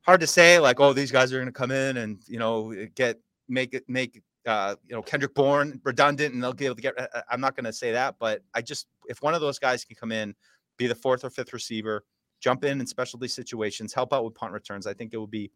[0.02, 2.74] hard to say like oh these guys are going to come in and you know
[2.94, 6.82] get make it make uh, you know Kendrick Bourne redundant and they'll be able to
[6.82, 6.98] get.
[6.98, 9.84] Uh, I'm not going to say that, but I just if one of those guys
[9.84, 10.34] can come in,
[10.76, 12.04] be the fourth or fifth receiver,
[12.40, 15.50] jump in in specialty situations, help out with punt returns, I think it would be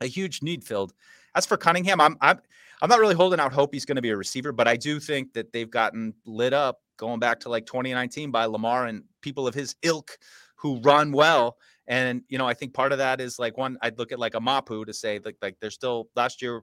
[0.00, 0.92] a huge need filled.
[1.34, 2.40] As for Cunningham, I'm I'm
[2.82, 5.00] I'm not really holding out hope he's going to be a receiver, but I do
[5.00, 9.46] think that they've gotten lit up going back to like 2019 by Lamar and people
[9.46, 10.18] of his ilk
[10.56, 11.56] who run well.
[11.86, 13.76] And you know, I think part of that is like one.
[13.82, 16.62] I'd look at like a Mapu to say like like they're still last year.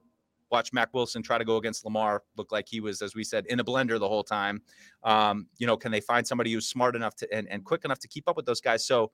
[0.50, 2.22] Watch Mack Wilson try to go against Lamar.
[2.38, 4.62] Look like he was, as we said, in a blender the whole time.
[5.04, 7.98] Um, you know, can they find somebody who's smart enough to and, and quick enough
[7.98, 8.86] to keep up with those guys?
[8.86, 9.10] So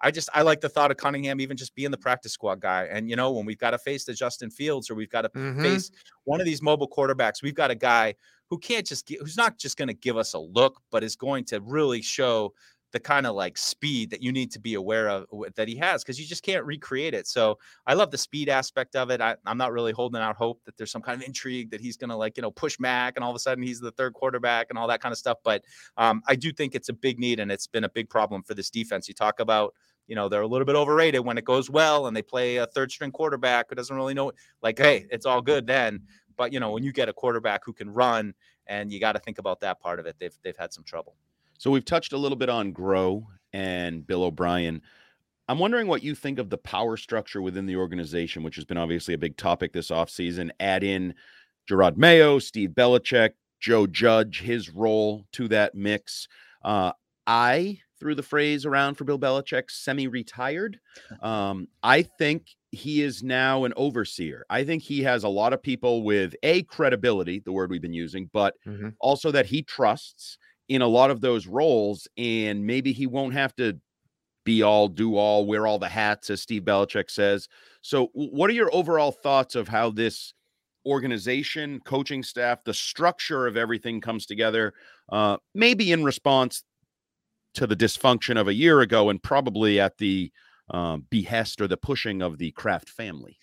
[0.00, 2.88] I just I like the thought of Cunningham even just being the practice squad guy.
[2.90, 5.28] And you know, when we've got to face the Justin Fields or we've got to
[5.30, 5.62] mm-hmm.
[5.62, 5.90] face
[6.24, 8.14] one of these mobile quarterbacks, we've got a guy
[8.50, 11.16] who can't just get, who's not just going to give us a look, but is
[11.16, 12.52] going to really show
[12.94, 15.26] the kind of like speed that you need to be aware of
[15.56, 17.26] that he has because you just can't recreate it.
[17.26, 19.20] So I love the speed aspect of it.
[19.20, 21.96] I, am not really holding out hope that there's some kind of intrigue that he's
[21.96, 24.14] going to like, you know, push Mac and all of a sudden he's the third
[24.14, 25.38] quarterback and all that kind of stuff.
[25.42, 25.64] But
[25.96, 28.54] um, I do think it's a big need and it's been a big problem for
[28.54, 29.08] this defense.
[29.08, 29.74] You talk about,
[30.06, 32.66] you know, they're a little bit overrated when it goes well and they play a
[32.68, 34.30] third string quarterback who doesn't really know,
[34.62, 36.00] like, hey, it's all good then.
[36.36, 38.34] But you know, when you get a quarterback who can run,
[38.66, 40.16] and you got to think about that part of it.
[40.18, 41.16] They've they've had some trouble.
[41.64, 43.24] So we've touched a little bit on Groh
[43.54, 44.82] and Bill O'Brien.
[45.48, 48.76] I'm wondering what you think of the power structure within the organization, which has been
[48.76, 50.50] obviously a big topic this offseason.
[50.60, 51.14] Add in
[51.66, 56.28] Jerod Mayo, Steve Belichick, Joe Judge, his role to that mix.
[56.62, 56.92] Uh,
[57.26, 60.78] I threw the phrase around for Bill Belichick, semi-retired.
[61.22, 64.44] Um, I think he is now an overseer.
[64.50, 67.94] I think he has a lot of people with a credibility, the word we've been
[67.94, 68.90] using, but mm-hmm.
[69.00, 70.36] also that he trusts
[70.68, 72.08] in a lot of those roles.
[72.16, 73.78] And maybe he won't have to
[74.44, 77.48] be all, do all, wear all the hats, as Steve Belichick says.
[77.82, 80.34] So, what are your overall thoughts of how this
[80.86, 84.74] organization, coaching staff, the structure of everything comes together?
[85.10, 86.62] Uh, maybe in response
[87.54, 90.30] to the dysfunction of a year ago, and probably at the
[90.70, 93.38] um, behest or the pushing of the Kraft family.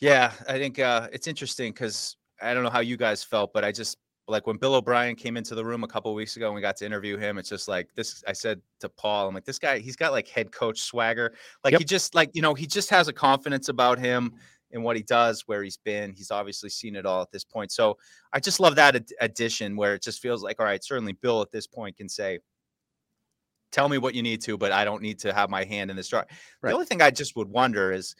[0.00, 3.64] Yeah, I think uh, it's interesting because I don't know how you guys felt, but
[3.64, 3.98] I just
[4.30, 6.76] like when Bill O'Brien came into the room a couple weeks ago and we got
[6.78, 7.36] to interview him.
[7.38, 8.22] It's just like this.
[8.26, 11.34] I said to Paul, I'm like, this guy, he's got like head coach swagger.
[11.64, 11.80] Like yep.
[11.80, 14.32] he just like you know he just has a confidence about him
[14.72, 16.12] and what he does, where he's been.
[16.12, 17.72] He's obviously seen it all at this point.
[17.72, 17.98] So
[18.32, 21.42] I just love that ad- addition where it just feels like, all right, certainly Bill
[21.42, 22.38] at this point can say,
[23.72, 25.96] tell me what you need to, but I don't need to have my hand in
[25.96, 26.26] this jar.
[26.62, 26.70] Right.
[26.70, 28.14] The only thing I just would wonder is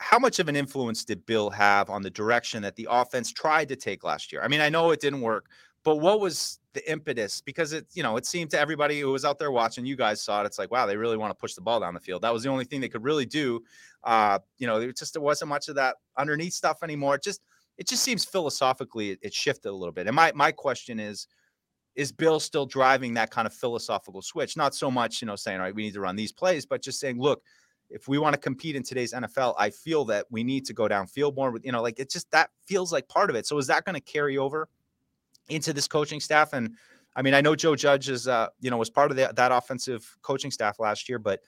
[0.00, 3.68] how much of an influence did Bill have on the direction that the offense tried
[3.68, 4.42] to take last year?
[4.42, 5.50] I mean, I know it didn't work,
[5.84, 7.42] but what was the impetus?
[7.42, 10.22] Because it, you know, it seemed to everybody who was out there watching, you guys
[10.22, 10.46] saw it.
[10.46, 12.22] It's like, wow, they really want to push the ball down the field.
[12.22, 13.62] That was the only thing they could really do.
[14.02, 17.16] Uh, you know, it just there wasn't much of that underneath stuff anymore.
[17.16, 17.42] It just
[17.76, 20.06] it just seems philosophically it, it shifted a little bit.
[20.06, 21.26] And my my question is,
[21.94, 24.56] is Bill still driving that kind of philosophical switch?
[24.56, 26.82] Not so much, you know, saying, all right, we need to run these plays, but
[26.82, 27.42] just saying, look,
[27.90, 30.84] if we want to compete in today's NFL, I feel that we need to go
[30.84, 33.46] downfield more you know, like it just that feels like part of it.
[33.46, 34.68] So is that going to carry over
[35.48, 36.52] into this coaching staff?
[36.52, 36.76] And
[37.16, 39.52] I mean, I know Joe Judge is, uh, you know, was part of the, that
[39.52, 41.40] offensive coaching staff last year, but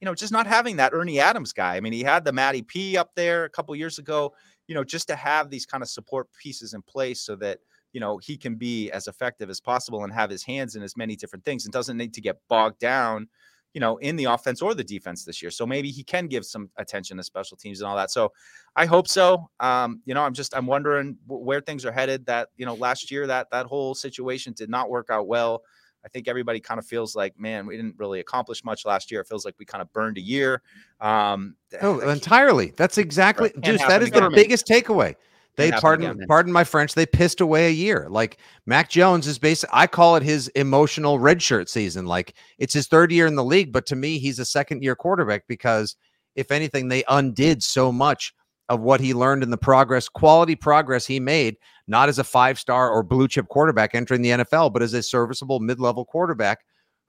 [0.00, 1.76] you know, just not having that Ernie Adams guy.
[1.76, 4.34] I mean, he had the Matty P up there a couple years ago,
[4.66, 7.60] you know, just to have these kind of support pieces in place so that,
[7.92, 10.98] you know, he can be as effective as possible and have his hands in as
[10.98, 13.28] many different things and doesn't need to get bogged down,
[13.76, 15.50] you know, in the offense or the defense this year.
[15.50, 18.10] So maybe he can give some attention to special teams and all that.
[18.10, 18.32] So
[18.74, 19.50] I hope so.
[19.60, 22.24] Um, you know, I'm just I'm wondering where things are headed.
[22.24, 25.62] That you know, last year that that whole situation did not work out well.
[26.02, 29.20] I think everybody kind of feels like, man, we didn't really accomplish much last year.
[29.20, 30.62] It feels like we kind of burned a year.
[31.02, 32.72] Um, oh, entirely.
[32.78, 33.62] That's exactly, right.
[33.62, 35.16] just that is the biggest takeaway.
[35.56, 36.26] They pardon again.
[36.26, 36.94] pardon my French.
[36.94, 38.06] They pissed away a year.
[38.10, 39.72] Like Mac Jones is basically.
[39.72, 42.06] I call it his emotional redshirt season.
[42.06, 44.94] Like it's his third year in the league, but to me, he's a second year
[44.94, 45.96] quarterback because
[46.34, 48.34] if anything, they undid so much
[48.68, 52.58] of what he learned in the progress, quality progress he made, not as a five
[52.58, 56.58] star or blue chip quarterback entering the NFL, but as a serviceable mid level quarterback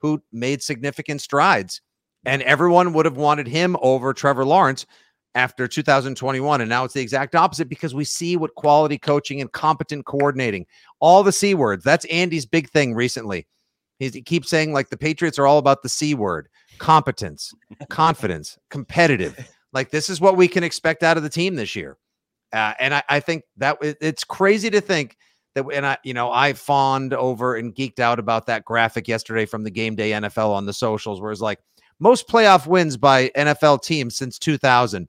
[0.00, 1.80] who made significant strides.
[2.24, 4.86] And everyone would have wanted him over Trevor Lawrence
[5.34, 6.60] after 2021.
[6.60, 10.66] And now it's the exact opposite because we see what quality coaching and competent coordinating,
[11.00, 11.84] all the C words.
[11.84, 13.46] That's Andy's big thing recently.
[13.98, 16.48] He's, he keeps saying, like, the Patriots are all about the C word
[16.78, 17.52] competence,
[17.88, 19.48] confidence, competitive.
[19.72, 21.98] Like this is what we can expect out of the team this year.
[22.52, 25.16] Uh, and I, I think that it's crazy to think
[25.54, 29.44] that, and I, you know, I fawned over and geeked out about that graphic yesterday
[29.44, 31.60] from the game day NFL on the socials, where it's like
[32.00, 35.08] most playoff wins by NFL teams since 2000,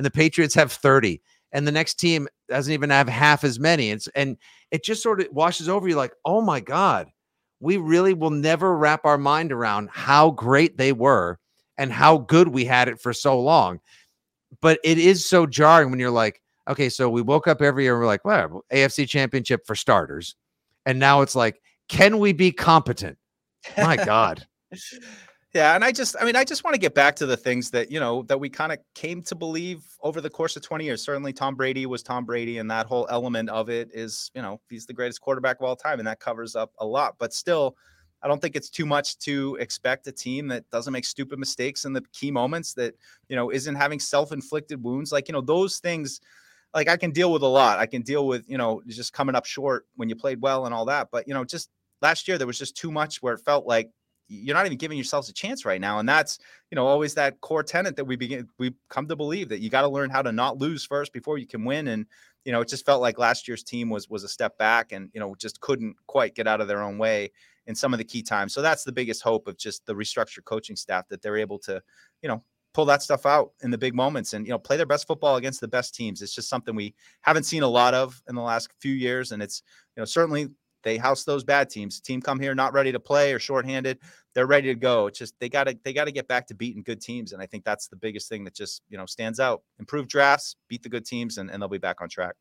[0.00, 1.20] and the Patriots have 30,
[1.52, 3.94] and the next team doesn't even have half as many.
[4.14, 4.38] And
[4.70, 7.08] it just sort of washes over you, like, oh my god,
[7.60, 11.38] we really will never wrap our mind around how great they were
[11.76, 13.80] and how good we had it for so long
[14.60, 17.94] but it is so jarring when you're like, okay, so we woke up every year
[17.94, 20.34] and we're like, well, AFC championship for starters.
[20.86, 23.18] And now it's like, can we be competent?
[23.78, 24.46] My God.
[25.54, 25.74] yeah.
[25.74, 27.90] And I just, I mean, I just want to get back to the things that,
[27.90, 31.02] you know, that we kind of came to believe over the course of 20 years.
[31.02, 34.60] Certainly Tom Brady was Tom Brady, and that whole element of it is, you know,
[34.70, 37.16] he's the greatest quarterback of all time, and that covers up a lot.
[37.18, 37.76] But still,
[38.22, 41.84] I don't think it's too much to expect a team that doesn't make stupid mistakes
[41.84, 42.94] in the key moments, that,
[43.28, 45.10] you know, isn't having self inflicted wounds.
[45.10, 46.20] Like, you know, those things,
[46.74, 47.78] like I can deal with a lot.
[47.78, 50.74] I can deal with, you know, just coming up short when you played well and
[50.74, 51.08] all that.
[51.10, 51.70] But, you know, just
[52.02, 53.90] last year, there was just too much where it felt like
[54.30, 55.98] you're not even giving yourselves a chance right now.
[55.98, 56.38] And that's,
[56.70, 59.70] you know, always that core tenet that we begin, we come to believe that you
[59.70, 61.88] got to learn how to not lose first before you can win.
[61.88, 62.06] And,
[62.44, 65.10] you know, it just felt like last year's team was was a step back and,
[65.12, 67.32] you know, just couldn't quite get out of their own way
[67.66, 68.54] in some of the key times.
[68.54, 71.82] So that's the biggest hope of just the restructured coaching staff that they're able to,
[72.22, 74.86] you know, pull that stuff out in the big moments and you know play their
[74.86, 76.22] best football against the best teams.
[76.22, 79.42] It's just something we haven't seen a lot of in the last few years, and
[79.42, 79.62] it's
[79.96, 80.50] you know certainly
[80.82, 82.00] they house those bad teams.
[82.00, 83.98] Team come here not ready to play or shorthanded,
[84.34, 85.06] they're ready to go.
[85.06, 87.42] It's just they got to they got to get back to beating good teams, and
[87.42, 89.62] I think that's the biggest thing that just you know stands out.
[89.78, 92.34] Improve drafts, beat the good teams, and, and they'll be back on track.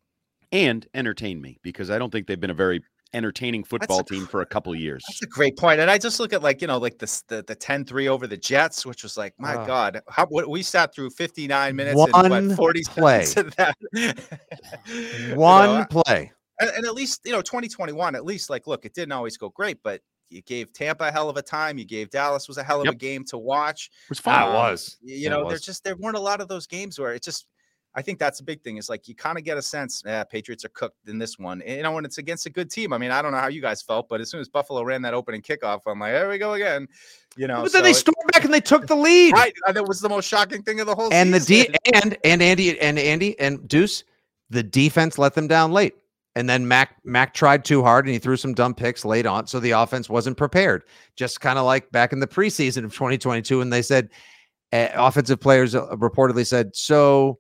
[0.52, 2.82] And entertain me because I don't think they've been a very
[3.14, 5.04] entertaining football a, team for a couple years.
[5.08, 5.80] That's a great point.
[5.80, 8.38] And I just look at like, you know, like this the the 10-3 over the
[8.38, 12.32] Jets, which was like, my uh, God, how what we sat through 59 minutes one
[12.32, 13.26] and what, 40 play.
[15.34, 16.32] one know, play.
[16.62, 19.50] And, and, at least, you know, 2021, at least like, look, it didn't always go
[19.50, 21.78] great, but you gave Tampa a hell of a time.
[21.78, 22.96] You gave Dallas was a hell of yep.
[22.96, 23.90] a game to watch.
[24.04, 24.42] It was fun.
[24.42, 24.98] Um, it was.
[25.02, 27.48] You, you know, there's just there weren't a lot of those games where it just
[27.96, 28.78] I think that's a big thing.
[28.78, 31.62] Is like you kind of get a sense, yeah, Patriots are cooked in this one.
[31.64, 32.94] And, you know, when it's against a good team.
[32.94, 35.02] I mean, I don't know how you guys felt, but as soon as Buffalo ran
[35.02, 36.88] that opening kickoff, I'm like, there we go again.
[37.36, 39.34] You know, but then they stormed back and they took the lead.
[39.34, 41.12] Right, and it was the most shocking thing of the whole.
[41.12, 41.74] And season.
[41.74, 44.04] the D and and Andy and Andy and Deuce,
[44.50, 45.96] the defense let them down late.
[46.36, 49.48] And then Mac Mac tried too hard and he threw some dumb picks late on,
[49.48, 50.84] so the offense wasn't prepared.
[51.16, 54.10] Just kind of like back in the preseason of 2022, and they said
[54.72, 57.40] uh, offensive players uh, reportedly said so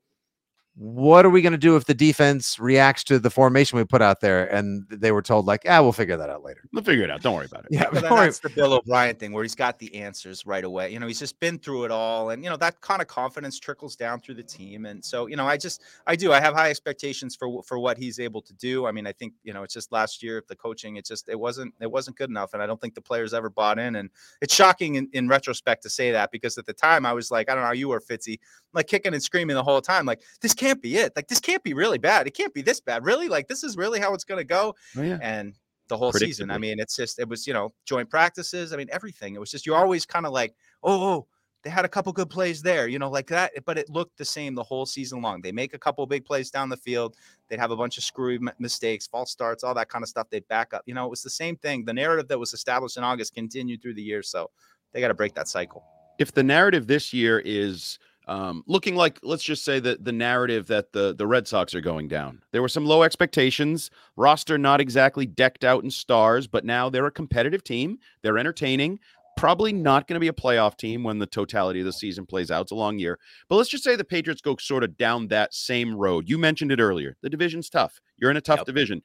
[0.81, 4.01] what are we going to do if the defense reacts to the formation we put
[4.01, 4.45] out there?
[4.45, 6.61] And they were told, like, yeah, we'll figure that out later.
[6.71, 7.21] We'll figure it out.
[7.21, 7.71] Don't worry about it.
[7.71, 10.93] Yeah, but that's the Bill O'Brien thing where he's got the answers right away.
[10.93, 12.29] You know, he's just been through it all.
[12.29, 14.85] And, you know, that kind of confidence trickles down through the team.
[14.85, 17.97] And so, you know, I just, I do, I have high expectations for, for what
[17.97, 18.85] he's able to do.
[18.85, 21.37] I mean, I think, you know, it's just last year, the coaching, it just, it
[21.37, 22.53] wasn't, it wasn't good enough.
[22.53, 23.97] And I don't think the players ever bought in.
[23.97, 24.09] And
[24.41, 27.49] it's shocking in, in retrospect to say that because at the time I was like,
[27.49, 28.39] I don't know how you were, Fitzy,
[28.71, 30.05] like kicking and screaming the whole time.
[30.05, 31.13] Like, this can't be it.
[31.15, 32.27] Like, this can't be really bad.
[32.27, 33.05] It can't be this bad.
[33.05, 33.29] Really?
[33.29, 34.75] Like, this is really how it's going to go.
[34.97, 35.17] Oh, yeah.
[35.21, 35.53] And
[35.87, 36.51] the whole season.
[36.51, 38.73] I mean, it's just, it was, you know, joint practices.
[38.73, 39.33] I mean, everything.
[39.33, 40.53] It was just, you're always kind of like,
[40.83, 41.27] oh, oh,
[41.63, 43.51] they had a couple good plays there, you know, like that.
[43.65, 45.41] But it looked the same the whole season long.
[45.41, 47.15] They make a couple big plays down the field.
[47.47, 50.29] They'd have a bunch of screwy mistakes, false starts, all that kind of stuff.
[50.29, 50.83] They'd back up.
[50.85, 51.83] You know, it was the same thing.
[51.83, 54.23] The narrative that was established in August continued through the year.
[54.23, 54.51] So
[54.93, 55.83] they got to break that cycle.
[56.19, 57.97] if the narrative this year is
[58.29, 61.81] um, looking like let's just say that the narrative that the the Red Sox are
[61.81, 62.41] going down.
[62.51, 67.07] There were some low expectations, roster not exactly decked out in stars, but now they're
[67.07, 67.97] a competitive team.
[68.21, 68.99] They're entertaining.
[69.35, 72.51] Probably not going to be a playoff team when the totality of the season plays
[72.51, 72.63] out.
[72.63, 73.17] It's a long year.
[73.47, 76.29] But let's just say the Patriots go sort of down that same road.
[76.29, 77.15] You mentioned it earlier.
[77.23, 77.99] The division's tough.
[78.17, 78.65] You're in a tough yep.
[78.65, 79.01] division.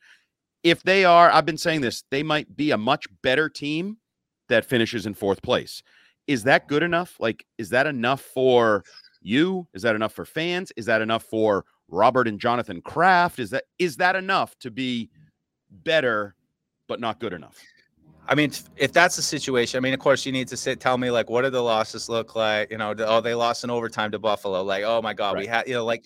[0.63, 3.99] If they are, I've been saying this, they might be a much better team
[4.49, 5.83] that finishes in fourth place.
[6.27, 7.17] Is that good enough?
[7.21, 8.83] Like, is that enough for
[9.25, 9.67] you?
[9.75, 10.73] Is that enough for fans?
[10.77, 13.39] Is that enough for Robert and Jonathan Kraft?
[13.39, 15.11] Is that is that enough to be
[15.71, 16.35] better
[16.87, 17.59] but not good enough?
[18.27, 20.97] I mean, if that's the situation, I mean, of course, you need to sit, tell
[20.97, 22.71] me like, what do the losses look like?
[22.71, 24.63] You know, oh, they lost in overtime to Buffalo.
[24.63, 25.43] Like, oh my God, right.
[25.43, 26.05] we had, you know, like,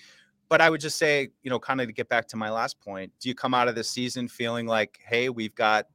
[0.48, 2.80] but I would just say, you know, kind of to get back to my last
[2.80, 5.86] point, do you come out of the season feeling like, hey, we've got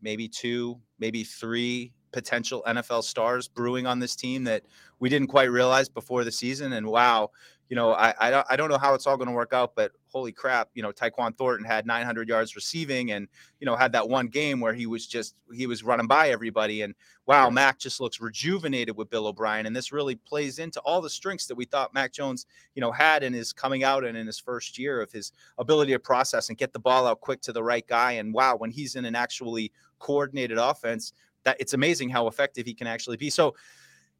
[0.00, 4.62] maybe two, maybe three potential NFL stars brewing on this team that
[5.00, 6.74] we didn't quite realize before the season.
[6.74, 7.30] And wow,
[7.72, 9.74] you know, I I don't, I don't know how it's all going to work out,
[9.74, 13.26] but holy crap, you know, Tyquan Thornton had 900 yards receiving, and
[13.60, 16.82] you know had that one game where he was just he was running by everybody,
[16.82, 16.94] and
[17.24, 21.08] wow, Mac just looks rejuvenated with Bill O'Brien, and this really plays into all the
[21.08, 22.44] strengths that we thought Mac Jones,
[22.74, 25.92] you know, had in his coming out and in his first year of his ability
[25.92, 28.70] to process and get the ball out quick to the right guy, and wow, when
[28.70, 33.30] he's in an actually coordinated offense, that it's amazing how effective he can actually be.
[33.30, 33.54] So,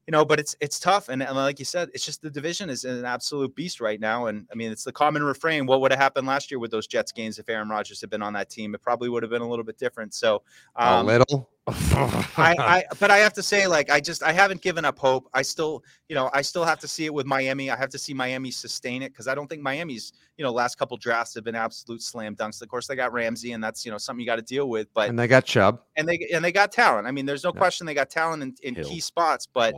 [0.06, 2.68] you know, but it's it's tough, and, and like you said, it's just the division
[2.68, 4.26] is an absolute beast right now.
[4.26, 6.88] And I mean, it's the common refrain: what would have happened last year with those
[6.88, 8.74] Jets games if Aaron Rodgers had been on that team?
[8.74, 10.12] It probably would have been a little bit different.
[10.12, 10.42] So,
[10.74, 11.48] um, a little.
[11.68, 15.28] I, I, but I have to say, like, I just I haven't given up hope.
[15.32, 17.70] I still, you know, I still have to see it with Miami.
[17.70, 20.76] I have to see Miami sustain it because I don't think Miami's, you know, last
[20.76, 22.62] couple drafts have been absolute slam dunks.
[22.62, 24.88] Of course, they got Ramsey, and that's you know something you got to deal with.
[24.92, 27.06] But and they got Chubb, and they and they got talent.
[27.06, 27.58] I mean, there's no yeah.
[27.58, 29.74] question they got talent in, in key spots, but.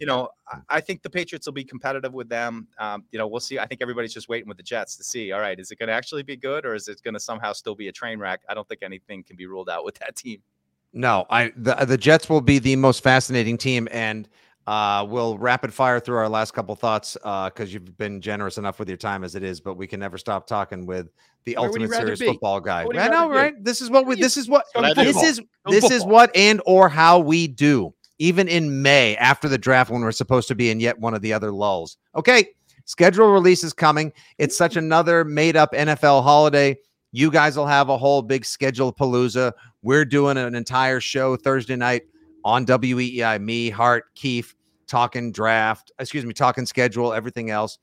[0.00, 0.30] You know,
[0.68, 2.66] I think the Patriots will be competitive with them.
[2.80, 3.60] Um, you know, we'll see.
[3.60, 5.30] I think everybody's just waiting with the Jets to see.
[5.30, 7.52] All right, is it going to actually be good, or is it going to somehow
[7.52, 8.40] still be a train wreck?
[8.48, 10.42] I don't think anything can be ruled out with that team.
[10.92, 14.28] No, I the the Jets will be the most fascinating team, and
[14.66, 18.58] uh, we'll rapid fire through our last couple thoughts Uh, because uh, you've been generous
[18.58, 21.08] enough with your time as it is, but we can never stop talking with
[21.44, 22.26] the Where ultimate serious be?
[22.26, 22.86] football guy.
[22.96, 23.54] I know, right?
[23.64, 24.16] This is what we.
[24.16, 24.66] This is what.
[24.94, 27.92] This is this is what and or how we do.
[28.18, 31.22] Even in May, after the draft, when we're supposed to be in yet one of
[31.22, 31.96] the other lulls.
[32.14, 32.50] Okay,
[32.84, 34.12] schedule release is coming.
[34.38, 36.78] It's such another made up NFL holiday.
[37.12, 39.52] You guys will have a whole big schedule palooza.
[39.82, 42.02] We're doing an entire show Thursday night
[42.42, 43.40] on WEEI.
[43.40, 44.54] Me, Hart, Keefe,
[44.86, 47.78] talking draft, excuse me, talking schedule, everything else.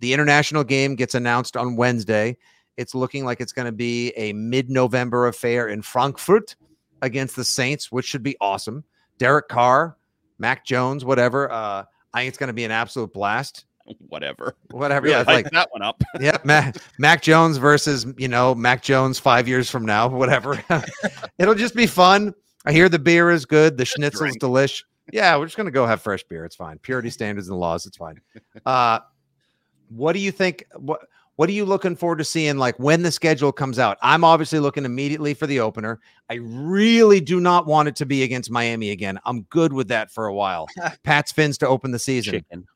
[0.00, 2.36] The international game gets announced on Wednesday.
[2.76, 6.56] It's looking like it's going to be a mid November affair in Frankfurt
[7.00, 8.82] against the Saints, which should be awesome.
[9.18, 9.96] Derek Carr,
[10.38, 11.50] Mac Jones, whatever.
[11.50, 13.66] Uh, I think it's going to be an absolute blast.
[14.08, 14.54] whatever.
[14.70, 15.08] Whatever.
[15.08, 16.02] Yeah, like that one up.
[16.20, 20.62] yeah, Mac, Mac Jones versus you know Mac Jones five years from now, whatever.
[21.38, 22.34] It'll just be fun.
[22.66, 23.76] I hear the beer is good.
[23.76, 24.84] The schnitzel's delish.
[25.12, 26.44] Yeah, we're just gonna go have fresh beer.
[26.44, 26.78] It's fine.
[26.78, 27.86] Purity standards and laws.
[27.86, 28.20] It's fine.
[28.64, 29.00] Uh,
[29.90, 30.64] what do you think?
[30.74, 31.00] What
[31.36, 33.98] what are you looking forward to seeing like when the schedule comes out?
[34.00, 36.00] I'm obviously looking immediately for the opener.
[36.30, 39.18] I really do not want it to be against Miami again.
[39.24, 40.68] I'm good with that for a while.
[41.02, 42.34] Pats Fins to open the season.
[42.34, 42.66] Chicken.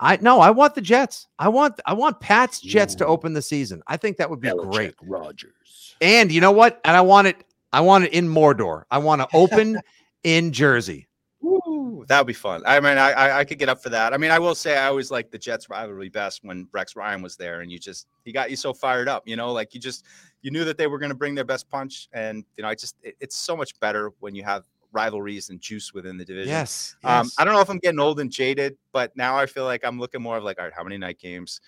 [0.00, 1.26] I no, I want the Jets.
[1.38, 2.98] I want I want Pat's Jets Ooh.
[2.98, 3.82] to open the season.
[3.86, 4.94] I think that would be Belichick great.
[5.02, 5.96] Rodgers.
[6.00, 6.80] And you know what?
[6.84, 7.44] And I want it.
[7.72, 8.84] I want it in Mordor.
[8.90, 9.80] I want to open
[10.22, 11.08] in Jersey.
[11.44, 12.62] Ooh, that would be fun.
[12.66, 14.12] I mean, I, I could get up for that.
[14.12, 17.22] I mean, I will say I always like the Jets rivalry best when Rex Ryan
[17.22, 19.26] was there, and you just he got you so fired up.
[19.26, 20.06] You know, like you just
[20.42, 22.74] you knew that they were going to bring their best punch, and you know, I
[22.74, 26.48] just it, it's so much better when you have rivalries and juice within the division.
[26.48, 27.30] Yes, um.
[27.38, 29.98] I don't know if I'm getting old and jaded, but now I feel like I'm
[29.98, 31.60] looking more of like, all right, how many night games?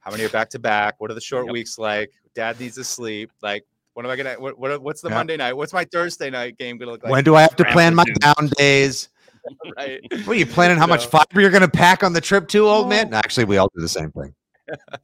[0.00, 0.94] How many are back to back?
[0.98, 1.52] What are the short yep.
[1.52, 2.10] weeks like?
[2.34, 3.30] Dad needs to sleep.
[3.42, 3.64] Like,
[3.94, 4.34] what am I gonna?
[4.34, 5.16] What, what what's the yep.
[5.16, 5.54] Monday night?
[5.54, 7.10] What's my Thursday night game gonna look like?
[7.10, 9.08] When do I have to plan my down days?
[9.76, 10.00] right.
[10.24, 10.76] What are you planning?
[10.76, 13.12] How so, much fiber you're gonna pack on the trip to, old man?
[13.12, 14.34] Actually, we all do the same thing.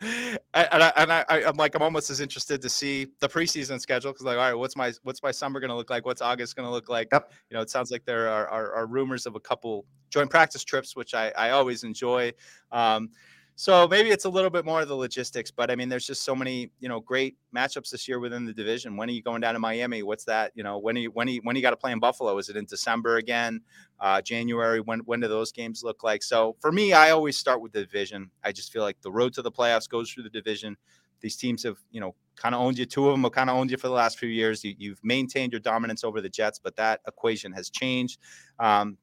[0.00, 4.12] And I, and I, I'm like, I'm almost as interested to see the preseason schedule
[4.12, 6.04] because, like, all right, what's my what's my summer going to look like?
[6.04, 7.08] What's August going to look like?
[7.12, 7.32] Yep.
[7.50, 10.64] You know, it sounds like there are, are, are rumors of a couple joint practice
[10.64, 12.32] trips, which I, I always enjoy.
[12.72, 13.10] Um,
[13.56, 16.24] so maybe it's a little bit more of the logistics, but I mean, there's just
[16.24, 18.96] so many, you know, great matchups this year within the division.
[18.96, 20.02] When are you going down to Miami?
[20.02, 20.50] What's that?
[20.56, 22.36] You know, when are you, when are you, when you got to play in Buffalo?
[22.38, 23.60] Is it in December again?
[24.00, 24.80] Uh, January?
[24.80, 26.24] When when do those games look like?
[26.24, 28.28] So for me, I always start with the division.
[28.42, 30.76] I just feel like the road to the playoffs goes through the division.
[31.20, 32.86] These teams have, you know, kind of owned you.
[32.86, 34.64] Two of them have kind of owned you for the last few years.
[34.64, 38.18] You, have maintained your dominance over the Jets, but that equation has changed.
[38.58, 38.98] Um,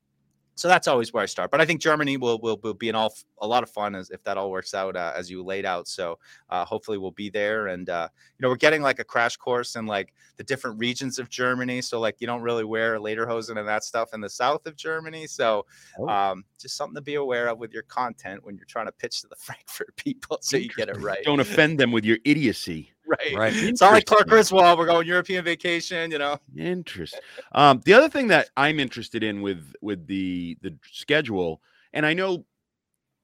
[0.55, 1.49] so that's always where I start.
[1.49, 4.09] But I think Germany will will, will be an all a lot of fun as
[4.09, 5.87] if that all works out uh, as you laid out.
[5.87, 9.37] So uh, hopefully we'll be there, and uh, you know we're getting like a crash
[9.37, 11.81] course in like the different regions of Germany.
[11.81, 15.27] So like you don't really wear lederhosen and that stuff in the south of Germany.
[15.27, 15.65] So
[15.99, 16.07] oh.
[16.07, 19.21] um, just something to be aware of with your content when you're trying to pitch
[19.21, 21.23] to the Frankfurt people, so you get it right.
[21.23, 22.91] don't offend them with your idiocy.
[23.11, 23.35] Right.
[23.35, 23.53] Right.
[23.55, 24.77] It's not like Clark Griswold.
[24.77, 26.37] We're going European vacation, you know.
[26.57, 27.19] Interesting.
[27.51, 31.61] Um, the other thing that I'm interested in with with the the schedule,
[31.93, 32.45] and I know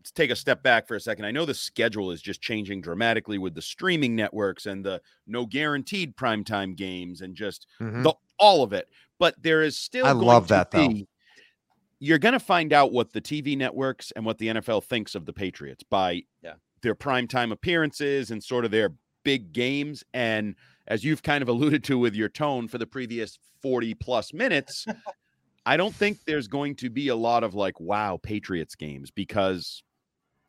[0.08, 1.26] let's take a step back for a second.
[1.26, 5.46] I know the schedule is just changing dramatically with the streaming networks and the no
[5.46, 8.04] guaranteed primetime games and just mm-hmm.
[8.04, 8.88] the all of it.
[9.20, 11.08] But there is still I love that be, though.
[12.00, 15.26] You're going to find out what the TV networks and what the NFL thinks of
[15.26, 16.54] the Patriots by yeah.
[16.82, 18.92] their primetime appearances and sort of their
[19.28, 20.06] big games.
[20.14, 20.56] And
[20.88, 24.86] as you've kind of alluded to with your tone for the previous 40 plus minutes,
[25.66, 29.84] I don't think there's going to be a lot of like, wow, Patriots games because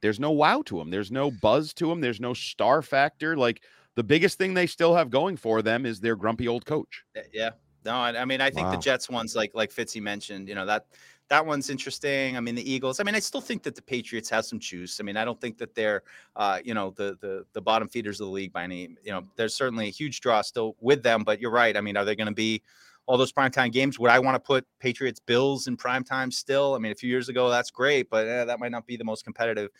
[0.00, 0.90] there's no wow to them.
[0.90, 2.00] There's no buzz to them.
[2.00, 3.36] There's no star factor.
[3.36, 3.64] Like
[3.96, 7.02] the biggest thing they still have going for them is their grumpy old coach.
[7.16, 7.50] Eh, yeah.
[7.84, 8.70] No, I, I mean, I think wow.
[8.70, 10.86] the Jets ones, like like Fitzy mentioned, you know that
[11.28, 12.36] that one's interesting.
[12.36, 13.00] I mean, the Eagles.
[13.00, 14.98] I mean, I still think that the Patriots have some juice.
[14.98, 16.02] I mean, I don't think that they're,
[16.36, 18.96] uh, you know, the the the bottom feeders of the league by any.
[19.04, 21.24] You know, there's certainly a huge draw still with them.
[21.24, 21.76] But you're right.
[21.76, 22.62] I mean, are they going to be
[23.06, 23.98] all those primetime games?
[23.98, 26.74] Would I want to put Patriots Bills in primetime still?
[26.74, 29.04] I mean, a few years ago, that's great, but eh, that might not be the
[29.04, 29.70] most competitive,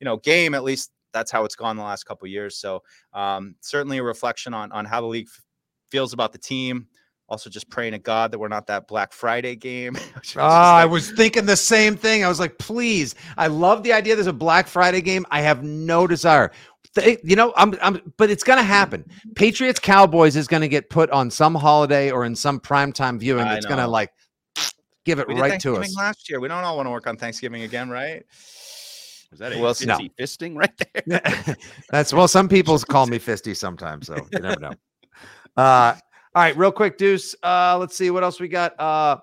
[0.00, 0.54] you know, game.
[0.54, 2.56] At least that's how it's gone the last couple years.
[2.56, 2.82] So
[3.12, 5.42] um, certainly a reflection on on how the league f-
[5.88, 6.88] feels about the team
[7.28, 9.96] also just praying to God that we're not that Black Friday game.
[9.96, 12.24] oh, like, I was thinking the same thing.
[12.24, 15.26] I was like, please, I love the idea there's a Black Friday game.
[15.30, 16.52] I have no desire.
[16.94, 19.04] They, you know, I'm, I'm, but it's going to happen.
[19.34, 23.46] Patriots Cowboys is going to get put on some holiday or in some primetime viewing.
[23.48, 24.12] It's going to like
[25.04, 25.94] give it right to us.
[25.96, 28.24] Last year, we don't all want to work on Thanksgiving again, right?
[29.32, 29.98] Is that a well, no.
[30.18, 31.56] fisting right there?
[31.90, 34.72] That's well, some people call me fisty sometimes, so you never know.
[35.56, 35.94] Uh,
[36.36, 37.34] all right, real quick, Deuce.
[37.42, 38.78] Uh, let's see what else we got.
[38.78, 39.16] Uh,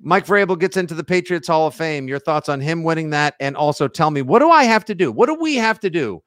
[0.00, 2.08] Mike Vrabel gets into the Patriots Hall of Fame.
[2.08, 4.94] Your thoughts on him winning that, and also tell me what do I have to
[4.94, 5.12] do?
[5.12, 6.22] What do we have to do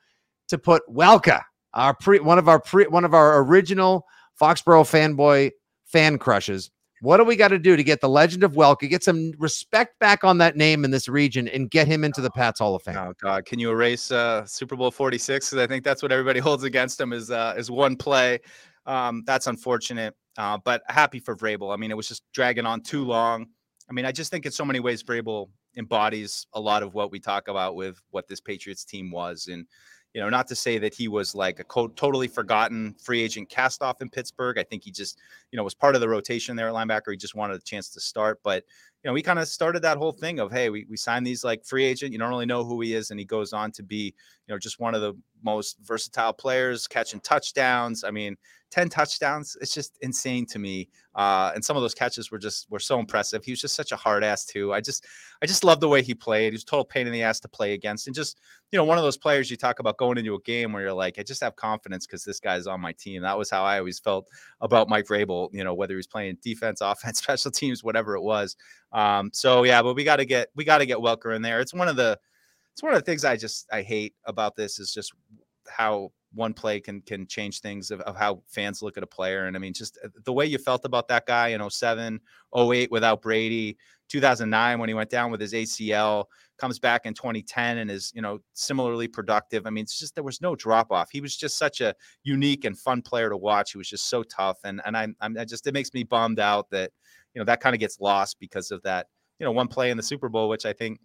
[0.49, 1.41] to put Welker,
[1.73, 4.05] our pre, one of our pre, one of our original
[4.39, 5.53] Foxborough fanboy
[5.85, 6.69] fan crushes?
[7.01, 9.97] What do we got to do to get the legend of Welker, get some respect
[9.97, 12.83] back on that name in this region, and get him into the Pats Hall of
[12.83, 12.95] Fame?
[12.95, 15.49] Oh God, can you erase uh, Super Bowl Forty Six?
[15.49, 18.39] Because I think that's what everybody holds against him is uh, is one play.
[18.85, 20.15] Um, that's unfortunate.
[20.37, 21.73] Uh, but happy for Vrabel.
[21.73, 23.47] I mean, it was just dragging on too long.
[23.89, 27.11] I mean, I just think in so many ways Vrabel embodies a lot of what
[27.11, 29.47] we talk about with what this Patriots team was.
[29.47, 29.65] And,
[30.13, 33.49] you know, not to say that he was like a co- totally forgotten free agent
[33.49, 34.57] cast off in Pittsburgh.
[34.57, 35.19] I think he just,
[35.51, 37.11] you know, was part of the rotation there at linebacker.
[37.11, 38.39] He just wanted a chance to start.
[38.43, 38.63] But,
[39.03, 41.43] you know, we kind of started that whole thing of, hey, we, we signed these
[41.43, 42.11] like free agent.
[42.11, 43.11] You don't really know who he is.
[43.11, 44.13] And he goes on to be,
[44.47, 48.03] you know, just one of the most versatile players, catching touchdowns.
[48.03, 48.35] I mean,
[48.71, 49.55] 10 touchdowns.
[49.61, 50.89] It's just insane to me.
[51.15, 53.43] Uh, and some of those catches were just were so impressive.
[53.43, 54.73] He was just such a hard ass too.
[54.73, 55.05] I just
[55.41, 56.51] I just love the way he played.
[56.51, 58.07] He was total pain in the ass to play against.
[58.07, 58.37] And just,
[58.71, 60.93] you know, one of those players you talk about going into a game where you're
[60.93, 63.21] like, I just have confidence because this guy's on my team.
[63.21, 64.27] That was how I always felt
[64.61, 68.55] about Mike Vrabel, you know, whether he's playing defense, offense, special teams, whatever it was.
[68.91, 71.59] Um, so yeah, but we gotta get we gotta get Welker in there.
[71.59, 72.17] It's one of the
[72.73, 75.13] it's one of the things I just I hate about this is just
[75.67, 79.45] how one play can can change things of, of, how fans look at a player.
[79.45, 82.19] And I mean, just uh, the way you felt about that guy in 07,
[82.55, 83.77] 08 without Brady,
[84.09, 86.25] 2009 when he went down with his ACL,
[86.57, 89.65] comes back in 2010 and is, you know, similarly productive.
[89.65, 91.09] I mean, it's just there was no drop off.
[91.11, 93.71] He was just such a unique and fun player to watch.
[93.71, 94.57] He was just so tough.
[94.63, 96.91] And and I, I'm I just it makes me bummed out that,
[97.33, 99.07] you know, that kind of gets lost because of that,
[99.39, 100.99] you know, one play in the Super Bowl, which I think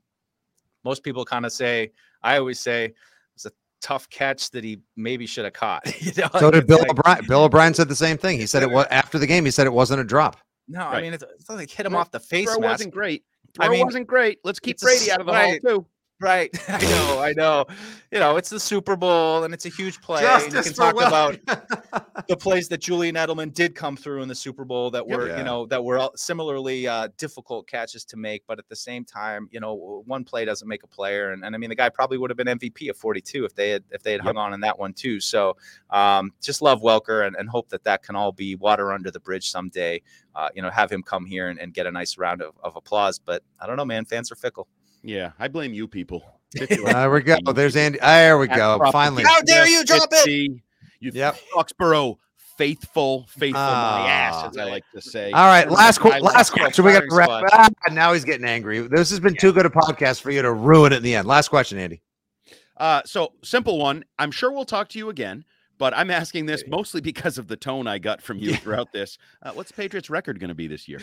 [0.85, 1.91] most people kind of say,
[2.23, 2.93] I always say,
[3.35, 5.83] it's a tough catch that he maybe should have caught.
[6.03, 6.29] you know?
[6.39, 7.25] So did Bill like, O'Brien.
[7.27, 8.39] Bill O'Brien said the same thing.
[8.39, 9.45] He said it was after the game.
[9.45, 10.39] He said it wasn't a drop.
[10.68, 10.99] No, right.
[10.99, 12.47] I mean it's, it's like hit him off the face.
[12.47, 12.73] Throw mask.
[12.73, 13.25] wasn't great.
[13.55, 14.39] Throw I mean, wasn't great.
[14.45, 15.61] Let's keep Brady out of the right.
[15.62, 15.87] hall too.
[16.23, 16.51] Right.
[16.68, 17.18] I know.
[17.20, 17.66] I know.
[18.12, 20.25] You know, it's the Super Bowl and it's a huge play.
[20.25, 21.37] and you can talk about
[22.29, 25.39] the plays that Julian Edelman did come through in the Super Bowl that were, yeah.
[25.39, 28.45] you know, that were similarly uh, difficult catches to make.
[28.47, 31.33] But at the same time, you know, one play doesn't make a player.
[31.33, 33.70] And, and I mean, the guy probably would have been MVP of 42 if they
[33.70, 34.27] had if they had yep.
[34.27, 35.18] hung on in that one too.
[35.18, 35.57] So
[35.91, 39.20] um, just love Welker and, and hope that that can all be water under the
[39.20, 40.01] bridge someday.
[40.37, 42.77] Uh, you know, have him come here and, and get a nice round of, of
[42.77, 43.18] applause.
[43.18, 44.05] But I don't know, man.
[44.05, 44.68] Fans are fickle.
[45.03, 46.24] Yeah, I blame you people.
[46.55, 47.38] there we go.
[47.55, 47.98] There's Andy.
[47.98, 48.78] There we go.
[48.92, 49.24] Finally.
[49.24, 50.61] How dare you drop it?
[51.00, 51.36] You yep.
[51.55, 52.18] Foxborough
[52.57, 55.32] faithful, faithful uh, my ass, as I like to say.
[55.32, 56.84] All right, last qu- last question.
[56.84, 57.28] We got to wrap.
[57.53, 58.80] Ah, now he's getting angry.
[58.80, 59.40] This has been yeah.
[59.40, 61.26] too good a podcast for you to ruin it in the end.
[61.26, 62.03] Last question, Andy.
[62.76, 64.05] Uh, so simple one.
[64.18, 65.44] I'm sure we'll talk to you again.
[65.78, 69.18] But I'm asking this mostly because of the tone I got from you throughout this.
[69.42, 71.00] Uh, what's Patriots' record going to be this year?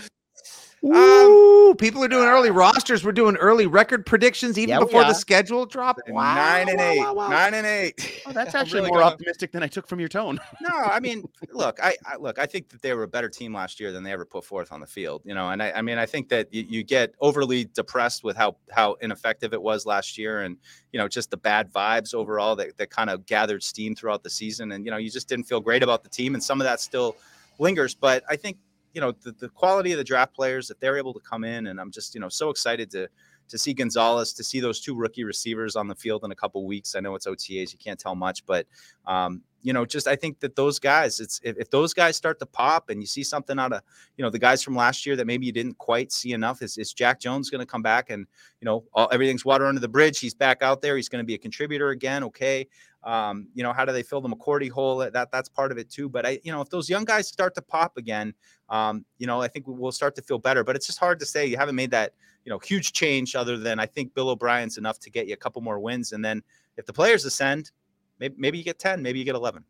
[0.81, 3.03] Um, people are doing early rosters.
[3.03, 5.97] We're doing early record predictions even yeah, before the schedule drop.
[6.07, 6.99] Wow, nine and eight.
[6.99, 7.27] Wow, wow.
[7.29, 8.21] Nine and eight.
[8.25, 9.11] Oh, that's actually really more gonna...
[9.11, 10.39] optimistic than I took from your tone.
[10.61, 13.53] no, I mean, look, I, I, look, I think that they were a better team
[13.53, 15.21] last year than they ever put forth on the field.
[15.25, 18.37] You know, and I, I mean, I think that you, you get overly depressed with
[18.37, 20.55] how how ineffective it was last year, and
[20.93, 24.29] you know, just the bad vibes overall that that kind of gathered steam throughout the
[24.29, 26.65] season, and you know, you just didn't feel great about the team, and some of
[26.65, 27.17] that still
[27.59, 27.95] lingers.
[27.95, 28.57] But I think
[28.93, 31.67] you know the, the quality of the draft players that they're able to come in
[31.67, 33.07] and i'm just you know so excited to
[33.47, 36.63] to see gonzalez to see those two rookie receivers on the field in a couple
[36.65, 36.95] weeks.
[36.95, 38.67] I know it's otas you can't tell much but
[39.05, 42.39] um, you know just i think that those guys it's if, if, those guys start
[42.39, 43.81] to pop and you see something out of
[44.15, 46.77] you know the guys from last year that maybe you didn't quite see enough is,
[46.77, 48.25] is jack jones going to come back and
[48.61, 51.25] you know all, everything's water under the bridge he's back out there he's going to
[51.25, 52.65] be a contributor again okay
[53.03, 54.97] um, you know, how do they fill the McCourty hole?
[54.97, 56.09] That that's part of it too.
[56.09, 58.33] But I, you know, if those young guys start to pop again,
[58.69, 60.63] um, you know, I think we'll start to feel better.
[60.63, 61.45] But it's just hard to say.
[61.45, 62.13] You haven't made that,
[62.45, 65.37] you know, huge change other than I think Bill O'Brien's enough to get you a
[65.37, 66.11] couple more wins.
[66.11, 66.43] And then
[66.77, 67.71] if the players ascend,
[68.19, 69.63] maybe maybe you get ten, maybe you get eleven.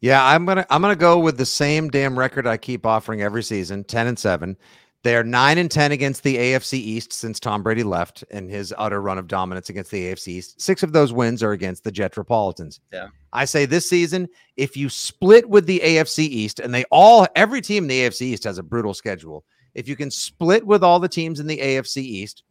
[0.00, 3.42] Yeah, I'm gonna I'm gonna go with the same damn record I keep offering every
[3.42, 4.56] season, ten and seven.
[5.08, 8.74] They are nine and ten against the AFC East since Tom Brady left and his
[8.76, 10.60] utter run of dominance against the AFC East.
[10.60, 12.78] Six of those wins are against the Jetropolitans.
[12.92, 13.08] Yeah.
[13.32, 14.28] I say this season,
[14.58, 18.20] if you split with the AFC East, and they all every team in the AFC
[18.20, 19.46] East has a brutal schedule.
[19.74, 22.42] If you can split with all the teams in the AFC East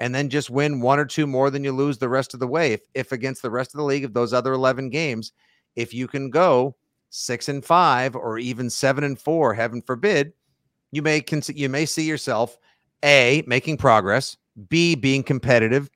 [0.00, 2.48] and then just win one or two more than you lose the rest of the
[2.48, 5.30] way, if, if against the rest of the league of those other 11 games,
[5.76, 6.74] if you can go
[7.10, 10.32] six and five or even seven and four, heaven forbid
[10.92, 12.58] you may cons- you may see yourself
[13.04, 14.36] a making progress,
[14.68, 15.90] b being competitive,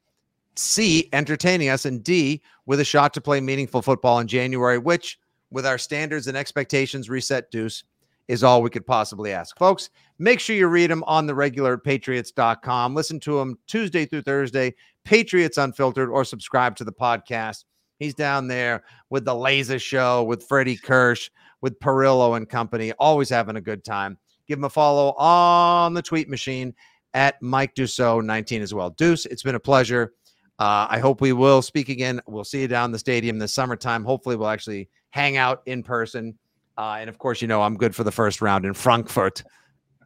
[0.56, 5.18] c entertaining us, and d with a shot to play meaningful football in January, which
[5.50, 7.84] with our standards and expectations reset, Deuce
[8.28, 9.58] is all we could possibly ask.
[9.58, 12.94] Folks, make sure you read them on the regular patriots.com.
[12.94, 14.74] Listen to them Tuesday through Thursday,
[15.04, 17.64] Patriots Unfiltered, or subscribe to the podcast.
[17.98, 21.30] He's down there with the Laser Show, with Freddie Kirsch,
[21.60, 24.18] with Perillo and company, always having a good time.
[24.46, 26.74] Give him a follow on the tweet machine
[27.14, 28.90] at Mike Dussault 19 as well.
[28.90, 30.12] Deuce, it's been a pleasure.
[30.58, 32.20] Uh, I hope we will speak again.
[32.26, 34.04] We'll see you down the stadium this summertime.
[34.04, 36.38] Hopefully, we'll actually hang out in person.
[36.76, 39.42] Uh, and of course, you know, I'm good for the first round in Frankfurt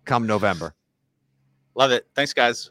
[0.05, 0.75] come November.
[1.75, 2.07] Love it.
[2.15, 2.71] Thanks, guys.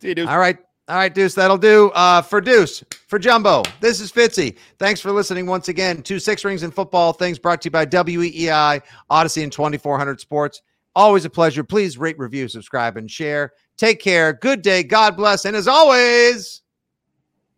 [0.00, 0.28] See you, Deuce.
[0.28, 0.58] All right.
[0.88, 1.90] All right, Deuce, that'll do.
[1.90, 4.56] Uh, for Deuce, for Jumbo, this is Fitzy.
[4.80, 7.86] Thanks for listening once again to Six Rings and Football Things brought to you by
[7.86, 10.62] WEEI, Audacy, and 2400 Sports.
[10.96, 11.62] Always a pleasure.
[11.62, 13.52] Please rate, review, subscribe, and share.
[13.76, 14.32] Take care.
[14.32, 14.82] Good day.
[14.82, 15.44] God bless.
[15.44, 16.62] And as always,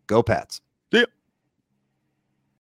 [0.06, 0.60] go Pats.